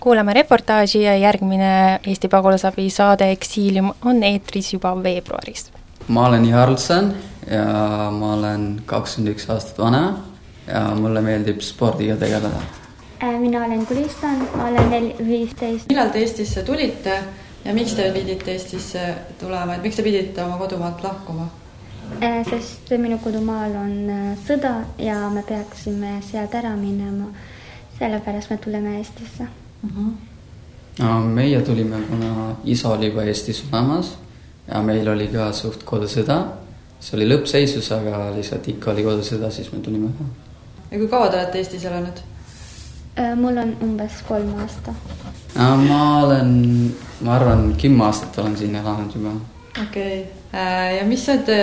[0.00, 5.70] kuulame reportaaži ja järgmine Eesti pagulasabi saade Eksiilium on eetris juba veebruaris.
[6.08, 7.14] ma olen Jarlson
[7.50, 10.02] ja ma olen kakskümmend üks aastat vana
[10.66, 12.62] ja mulle meeldib spordiga tegeleda.
[13.38, 15.88] mina olen Gulistan, ma olen neli, viisteist.
[15.88, 17.22] millal te Eestisse tulite
[17.64, 21.48] ja miks te pidite Eestisse tulema, et miks te pidite oma kodumaalt lahkuma?
[22.22, 27.30] Äh, sest minu kodumaal on äh, sõda ja me peaksime sealt ära minema.
[27.98, 29.44] sellepärast me tuleme Eestisse
[29.82, 29.90] mm.
[29.90, 30.12] -hmm.
[30.98, 34.16] no meie tulime, kuna isa oli juba Eestis olemas
[34.68, 36.44] ja meil oli ka suht kodusõda.
[37.00, 40.24] see oli lõppseisus, aga lihtsalt ikka oli kodusõda, siis me tulime ka.
[40.90, 42.20] ja kui kaua te olete Eestis elanud?
[43.18, 44.94] Äh, mul on umbes kolm aasta.
[45.56, 46.52] Ma olen,
[47.20, 49.32] ma arvan, kümme aastat olen siin elanud juba.
[49.82, 51.58] okei okay., äh, ja mis on te,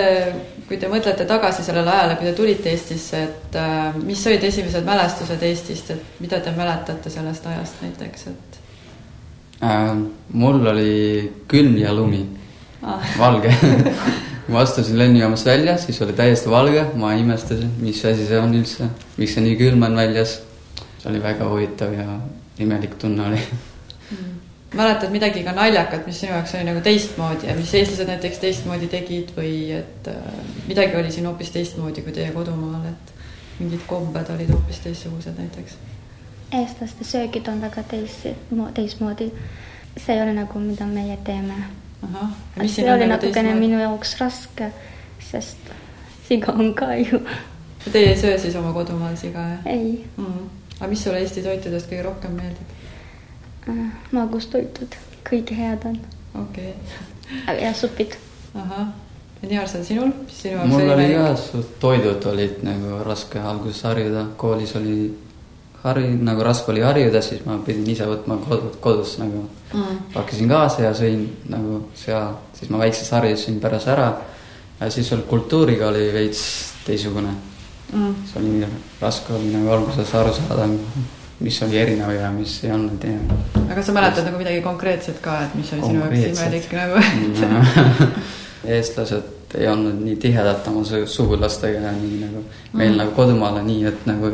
[0.68, 4.86] kui te mõtlete tagasi sellele ajale, kui te tulite Eestisse, et äh, mis olid esimesed
[4.86, 8.60] mälestused Eestist, et mida te mäletate sellest ajast näiteks, et
[9.62, 9.92] äh,?
[10.32, 12.24] mul oli külm ja lumi
[12.82, 13.54] ah., valge
[14.52, 18.92] ma astusin lennujaamast välja, siis oli täiesti valge, ma imestasin, mis asi see on üldse,
[19.16, 20.38] miks see nii külm on väljas
[20.98, 22.20] see oli väga huvitav ja
[22.58, 23.40] imelik tunne oli.
[24.74, 28.88] Mäletad midagi ka naljakat, mis sinu jaoks oli nagu teistmoodi ja mis eestlased näiteks teistmoodi
[28.92, 33.14] tegid või et äh, midagi oli siin hoopis teistmoodi kui teie kodumaal, et
[33.58, 35.78] mingid kombed olid hoopis teistsugused näiteks?
[36.52, 38.34] eestlaste söögid on väga teisi,
[38.74, 39.32] teistmoodi.
[39.96, 41.54] see ei ole nagu, mida meie teeme.
[42.66, 44.72] see oli nagu natukene minu jaoks raske,
[45.30, 45.72] sest
[46.28, 47.20] siga on ka ju.
[47.92, 49.66] Teie ei söö siis oma kodumaal siga, jah?
[49.66, 52.74] ei mm aga mis sulle Eesti toitudest kõige rohkem meeldib?
[54.12, 54.96] Magustoitud,
[55.28, 56.00] kõige head on.
[56.44, 57.60] okei okay.
[57.62, 58.16] ja supid.
[58.54, 58.90] ahah,
[59.42, 64.28] ja Niarsel, sinul, mis sinu jaoks mul oli ka, toidud olid nagu raske alguses harjuda,
[64.40, 64.98] koolis oli
[65.84, 70.00] hari-, nagu raske oli harjuda, siis ma pidin ise võtma kodus, kodus nagu mm.
[70.14, 74.10] pakkisin kaasa ja sõin nagu seal, siis ma väikses harjusin pärast ära.
[74.80, 76.42] ja siis veel kultuuriga oli veits
[76.86, 77.34] teistsugune
[77.92, 78.14] mm..
[78.30, 78.66] see oli
[79.00, 80.68] raske oli nagu alguses aru saada,
[81.40, 83.14] mis oli erinev ja mis ei olnud ja.
[83.70, 87.02] aga sa mäletad nagu midagi konkreetset ka, et mis oli sinu jaoks imelik nagu
[88.76, 92.98] eestlased ei olnud nii tihedalt oma sugulastega ja nii nagu meil mm.
[93.02, 94.32] nagu kodumaal on nii, et nagu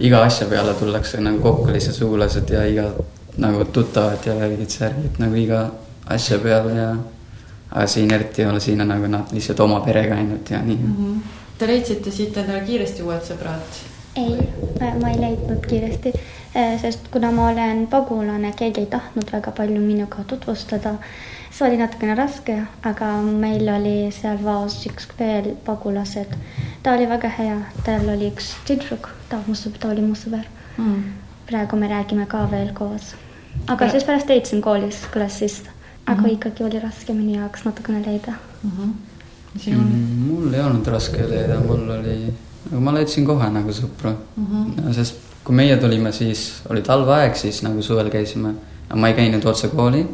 [0.00, 2.88] iga asja peale tullakse nagu kokku lihtsalt sugulased ja iga
[3.42, 5.66] nagu tuttavad ja värgid, särgid nagu iga
[6.06, 6.88] asja peale ja
[7.72, 10.76] aga siin eriti ei ole, siin on nagu nad lihtsalt oma perega ainult ja nii
[10.76, 10.98] mm.
[10.98, 13.76] -hmm Te leidsite siit endale kiiresti uued sõbrad?
[14.16, 14.48] Ei,
[15.00, 16.12] ma ei leidnud kiiresti,
[16.54, 20.94] eh, sest kuna ma olen pagulane, keegi ei tahtnud väga palju minuga tutvustada.
[21.52, 26.36] see oli natukene raske, aga meil oli seal vaos üks veel pagulased.
[26.82, 29.42] ta oli väga hea, tal oli üks tüdruk, ta,
[29.78, 31.02] ta oli mu sõber mm..
[31.46, 33.14] praegu me räägime ka veel koos.
[33.66, 33.90] aga ja.
[33.90, 35.68] siis pärast leidsin koolis klassist,
[36.06, 36.32] aga mm -hmm.
[36.32, 38.32] ikkagi oli raske minu jaoks natukene leida
[38.62, 38.70] mm.
[38.70, 38.92] -hmm
[39.58, 40.26] sinul mm,?
[40.26, 42.32] mul ei olnud raske leida, mul oli,
[42.70, 44.46] nagu ma leidsin kohe nagu sõpru mm.
[44.46, 44.92] -hmm.
[44.94, 48.54] sest kui meie tulime, siis oli talveaeg, siis nagu suvel käisime,
[48.94, 50.06] ma ei käinud otse kooli.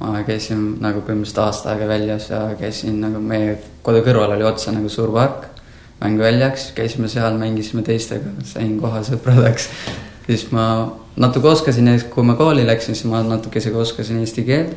[0.00, 4.72] ma käisin nagu põhimõtteliselt aasta aega väljas ja käisin nagu meie kodu kõrval oli otse
[4.72, 5.44] nagu suur park,
[6.00, 9.68] mänguväljaks, käisime seal, mängisime teistega, sain kohe sõpradeks.
[10.26, 10.64] siis ma
[11.16, 14.76] natuke oskasin, kui ma kooli läksin, siis ma natuke isegi oskasin eesti keelt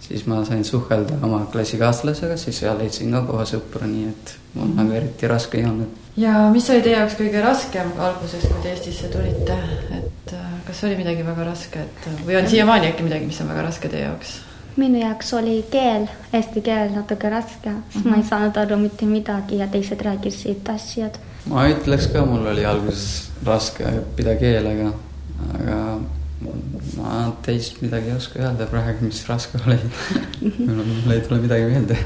[0.00, 4.74] siis ma sain suhelda oma klassikaaslasega, siis seal leidsin ka kohe sõpru, nii et mul
[4.76, 5.96] nagu eriti raske ei olnud.
[6.16, 9.56] ja mis oli teie jaoks kõige raskem alguses, kui te Eestisse tulite,
[9.98, 13.66] et äh, kas oli midagi väga rasket või on siiamaani äkki midagi, mis on väga
[13.70, 14.38] raske teie jaoks?
[14.78, 18.10] minu jaoks oli keel, eesti keel natuke raske, sest mm -hmm.
[18.10, 18.28] ma ei mhm.
[18.28, 21.18] saanud aru mitte midagi ja teised rääkisid asjad.
[21.46, 24.92] ma ütleks ka, mul oli alguses raske õppida keelega,
[25.54, 25.98] aga
[26.96, 29.78] ma teist midagi ei oska öelda praegu, mis raske oli
[30.40, 31.98] mul ei tule midagi meelde.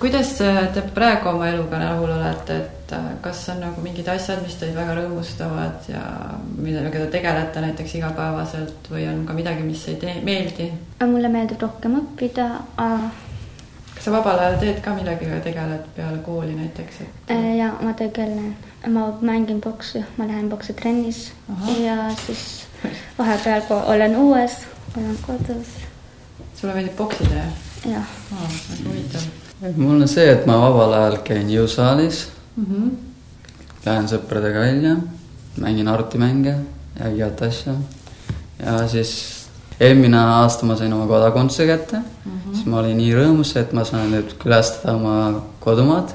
[0.00, 0.32] kuidas
[0.74, 4.74] te praegu oma eluga rahul olete, et äh, kas on nagu mingid asjad, mis teid
[4.76, 6.02] väga rõõmustavad ja
[6.58, 10.70] millega te tegelete näiteks igapäevaselt või on ka midagi, mis ei tee, meeldi?
[11.06, 12.50] mulle meeldib rohkem õppida.
[12.76, 17.34] kas sa vabal ajal teed ka millegagi tegeled peale kooli näiteks, et?
[17.34, 18.54] Äh, ja ma tegelen,
[18.86, 21.78] ma mängin boksi, ma lähen boksitrennis Aha.
[21.82, 22.66] ja siis
[23.18, 24.52] vahepeal, kui olen uues,
[24.96, 25.74] olen kodus.
[26.60, 27.52] sulle meeldib poksida, jah?
[27.92, 28.14] jah.
[28.70, 29.76] väga huvitav.
[29.76, 32.64] mul on see, et ma vabal ajal käin jõusaalis mm.
[32.64, 32.90] -hmm.
[33.86, 34.96] Lähen sõpradega välja,
[35.62, 36.56] mängin arvutimänge
[36.98, 37.74] ja igat asja.
[38.58, 39.46] ja siis
[39.80, 42.54] eelmine aasta ma sain oma kodakondsuse kätte mm, -hmm.
[42.54, 46.14] siis ma olin nii rõõmus, et ma saan nüüd külastada oma kodumaad.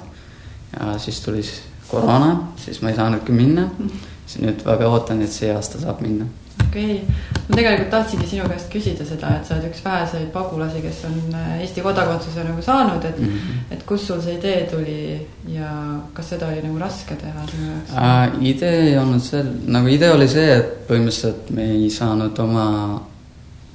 [0.80, 1.43] ja siis tuli
[1.88, 3.88] koroona, siis ma ei saanudki minna mm.
[3.88, 4.07] -hmm.
[4.26, 6.26] siis nüüd väga ootan, et see aasta saab minna.
[6.68, 7.16] Okei okay.,
[7.49, 11.36] ma tegelikult tahtsingi sinu käest küsida seda, et sa oled üks väheseid pagulasi, kes on
[11.36, 13.74] äh, Eesti kodakondsuse nagu saanud, et mm, -hmm.
[13.76, 15.70] et kust sul see idee tuli ja
[16.14, 18.43] kas seda oli nagu raske teha sinu jaoks äh,?
[18.54, 22.68] idee ei olnud see, nagu idee oli see, et põhimõtteliselt me ei saanud oma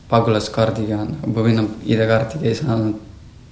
[0.09, 3.03] pagulaskaardiga või noh, ID-kaardiga ei saanud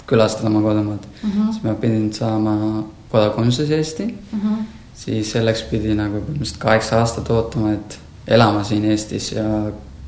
[0.07, 1.31] külastada oma kodumaad mm.
[1.31, 1.53] -hmm.
[1.53, 4.41] siis ma pidin saama kodakondsuse Eesti mm.
[4.41, 4.65] -hmm.
[4.95, 7.99] siis selleks pidi nagu põhimõtteliselt kaheksa aastat ootama, et
[8.29, 9.45] elama siin Eestis ja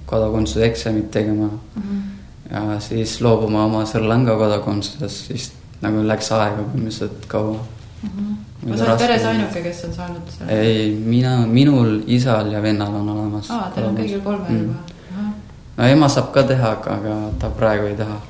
[0.06, 1.82] kodakondsuse eksamit tegema mm.
[1.82, 2.54] -hmm.
[2.54, 5.52] ja siis loobuma oma Sri Lanka kodakondsusest, siis
[5.82, 7.58] nagu läks aega põhimõtteliselt kaua
[8.02, 8.08] mm.
[8.08, 8.68] -hmm.
[8.68, 10.60] aga sa oled peres ainuke, kes on saanud selle?
[10.60, 13.50] ei, mina, minul, isal ja vennal on olemas.
[13.50, 14.62] aa, teil on kõigil kolmel mm.
[14.62, 14.96] juba
[15.76, 18.20] no ema saab ka teha, aga ta praegu ei taha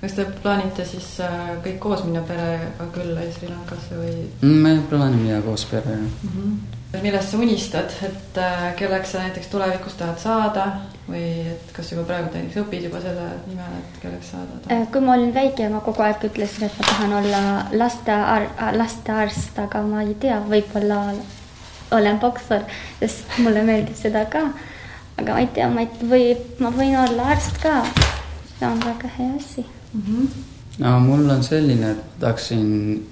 [0.00, 4.14] kas te plaanite siis äh, kõik koos minna perega külla Sri Lankasse või?
[4.40, 6.32] Mm, me plaanime minna koos perega mm.
[6.36, 6.75] -hmm.
[7.02, 10.66] Millest sa unistad, et äh, kelleks sa näiteks tulevikus tahad saada
[11.08, 14.70] või et kas juba praegu näiteks õpid juba selle nimel, et kelleks saada tahad?
[14.76, 17.42] Äh, kui ma olin väike, ma kogu aeg ütlesin, et ma tahan olla
[17.84, 21.02] lastear-, lastearst, aga ma ei tea, võib-olla
[21.96, 22.64] olen boksar,
[23.00, 24.48] sest mulle meeldib seda ka
[25.16, 26.24] aga ma ei tea, ma ei, või
[26.60, 27.80] ma võin olla arst ka.
[28.56, 30.02] see on väga hea asi mm.
[30.02, 30.28] -hmm.
[30.78, 33.06] no mul on selline, et tahaksin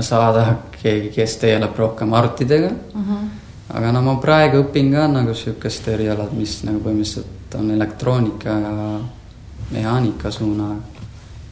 [0.00, 3.04] saada keegi, kes tegeleb rohkem artidega mm.
[3.04, 3.28] -hmm.
[3.76, 9.00] aga no ma praegu õpin ka nagu sihukest erialad, mis nagu põhimõtteliselt on elektroonika ja
[9.70, 10.76] mehaanika suuna.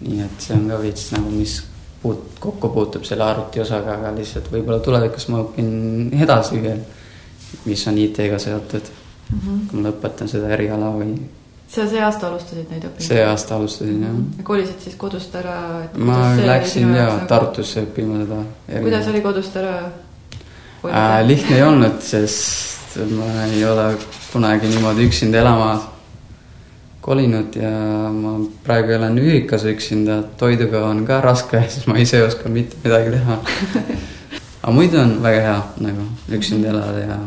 [0.00, 1.62] nii et see on ka veits nagu, mis
[2.02, 5.68] puut-, kokku puutub selle arvuti osaga, aga lihtsalt võib-olla tulevikus ma õpin
[6.22, 6.80] edasi veel,
[7.66, 9.66] mis on IT-ga seotud mm, -hmm.
[9.68, 11.18] kui ma lõpetan seda eriala või.
[11.70, 13.06] Sa see aasta alustasid neid õpinguid?
[13.06, 14.16] see aasta alustasin jah.
[14.38, 15.56] ja kolisid siis kodust ära?
[15.96, 17.28] ma läksin ja nagu...
[17.30, 18.40] Tartusse õppima seda.
[18.80, 21.22] kuidas oli kodust ära äh,?
[21.28, 23.92] lihtne ei olnud, sest ma ei ole
[24.32, 25.70] kunagi niimoodi üksinda elama
[27.00, 27.70] kolinud ja
[28.12, 32.82] ma praegu elan ühikas üksinda, toiduga on ka raske, sest ma ise ei oska mitte
[32.84, 33.38] midagi teha
[34.62, 37.22] aga muidu on väga hea nagu üksinda elada ja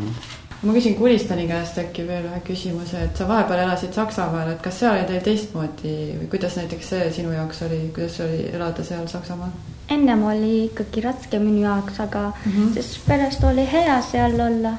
[0.64, 4.80] ma küsin Kulistani käest äkki veel ühe küsimuse, et sa vahepeal elasid Saksamaal, et kas
[4.80, 9.06] seal oli teil teistmoodi või kuidas näiteks see sinu jaoks oli, kuidas oli elada seal
[9.12, 9.52] Saksamaal?
[9.94, 12.74] ennem oli ikkagi raske minu jaoks, aga mm -hmm.
[12.74, 14.74] siis pärast oli hea seal olla.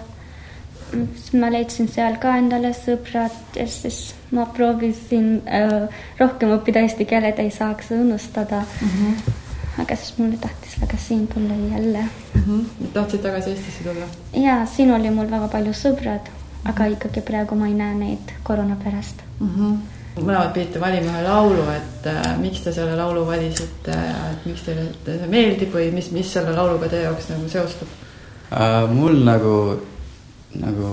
[0.91, 7.05] siis ma leidsin seal ka endale sõbrad ja siis ma proovisin äh, rohkem õppida eesti
[7.05, 8.89] keele, et ei saaks unustada mm.
[8.89, 9.43] -hmm
[9.79, 12.05] aga siis mulle tahtis väga siin tulla jälle
[12.35, 12.43] mm.
[12.47, 12.87] -hmm.
[12.93, 14.07] tahtsid tagasi Eestisse tulla?
[14.47, 16.31] ja siin oli mul väga palju sõbrad,
[16.65, 19.51] aga ikkagi praegu ma ei näe neid koroona pärast mm.
[19.57, 19.77] -hmm
[20.15, 24.63] mõlemad pidite valima ühe laulu, et äh, miks te selle laulu valisite ja et miks
[24.63, 27.89] teile see meeldib või mis, mis selle lauluga teie jaoks nagu seostub
[28.53, 28.87] äh,?
[28.95, 29.81] mul nagu,
[30.61, 30.93] nagu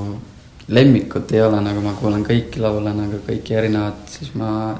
[0.67, 4.73] lemmikut ei ole, nagu ma kuulan kõiki laule nagu kõiki erinevad, siis ma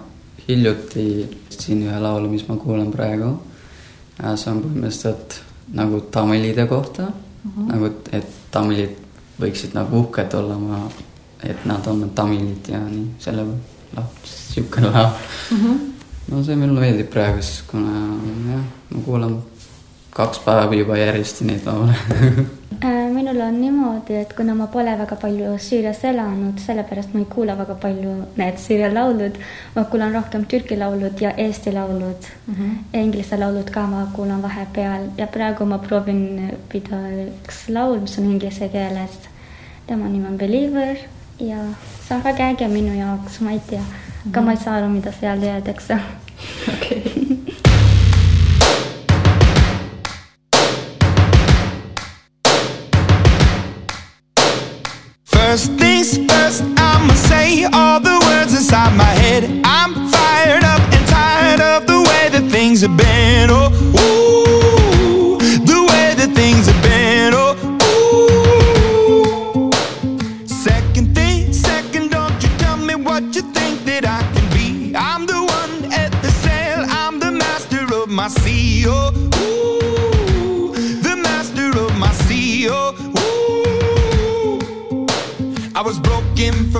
[0.47, 1.05] hiljuti
[1.53, 3.35] siin ühe laulu, mis ma kuulan praegu
[4.35, 5.37] see on põhimõtteliselt
[5.77, 7.69] nagu tamilide kohta mm, -hmm.
[7.71, 8.97] nagu et tamilid
[9.41, 10.57] võiksid nagu uhked olla
[11.43, 13.45] et nad on tamilid ja nii, selle
[13.95, 15.09] noh, sihuke laul
[15.51, 15.57] mm.
[15.57, 15.79] -hmm.
[16.27, 17.95] no see mulle meeldib praegu, sest kuna
[18.51, 19.37] jah, ma kuulan
[20.11, 21.95] kaks päeva juba järjest neid laule
[22.83, 27.27] Äh, minul on niimoodi, et kuna ma pole väga palju Süürias elanud, sellepärast ma ei
[27.29, 29.37] kuula väga palju need Süüria laulud.
[29.75, 32.55] ma kuulan rohkem Türgi laulud ja Eesti laulud mm.
[32.55, 32.99] -hmm.
[32.99, 36.97] Inglise laulud ka ma kuulan vahepeal ja praegu ma proovin õppida
[37.27, 39.19] üks laul, mis on inglise keeles.
[39.87, 40.97] tema nimi on Believer
[41.39, 41.57] ja
[42.07, 44.29] see on väga äge minu jaoks, ma ei tea mm, -hmm.
[44.29, 45.99] aga ma ei saa aru, mida seal öeldakse.
[46.73, 47.00] okei okay.
[55.51, 59.43] First things first, I'ma say all the words inside my head.
[59.65, 63.49] I'm fired up and tired of the way that things have been.
[63.51, 63.67] Oh,
[63.99, 64.20] ooh,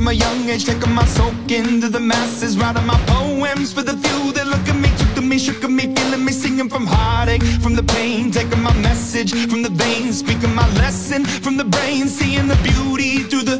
[0.02, 3.96] from a young age, taking my soak into the masses, writing my poems for the
[3.98, 6.88] few that look at me, took to me, shook at me, feeling me, singing from
[6.88, 11.66] heartache, from the pain, taking my message from the veins, speaking my lesson from the
[11.66, 13.58] brain, seeing the beauty through the.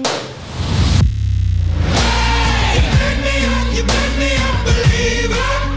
[1.94, 4.32] Hey, you made me up, you made me
[4.66, 5.71] believer, believer.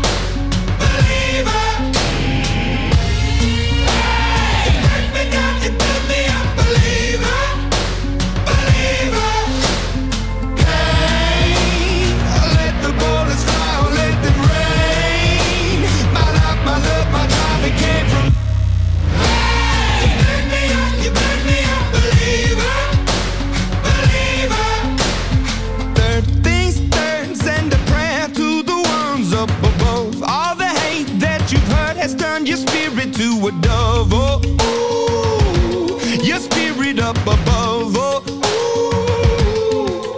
[34.09, 34.43] Dove.
[34.61, 37.95] Oh, ooh, your spirit up above.
[37.97, 38.23] Oh,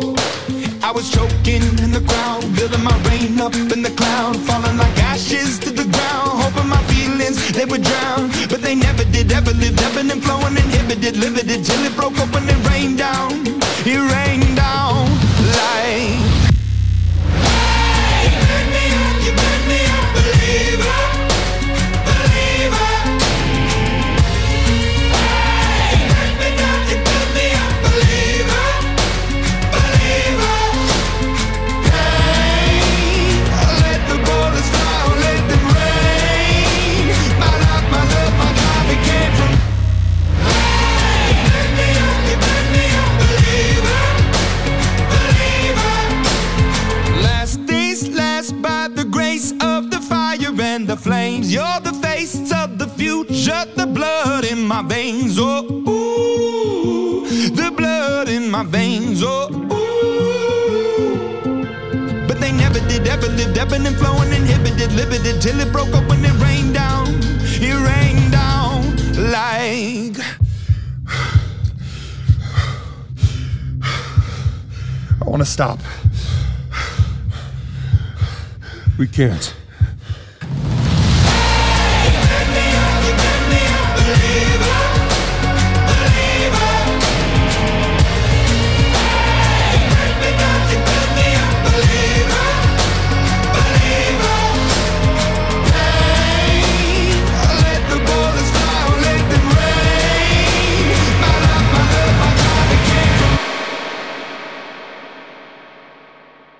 [0.09, 0.16] ooh.
[0.82, 4.99] I was choking in the crowd, building my rain up in the cloud, falling like
[4.99, 9.32] ashes to the ground, hoping my feelings they would drown, but they never did.
[9.32, 13.46] Ever lived, ebbing and flowing, inhibited, limited till it broke open and rained down.
[55.07, 55.39] Veins.
[55.39, 59.23] Oh, ooh, the blood in my veins.
[59.25, 59.67] Oh, ooh.
[62.27, 66.09] But they never did, ever lived, ebbing and flowing, inhibited, limited, till it broke up
[66.09, 67.07] when it rained down.
[67.69, 68.97] It rained down
[69.31, 70.19] like.
[75.21, 75.79] I want to stop.
[78.99, 79.55] We can't.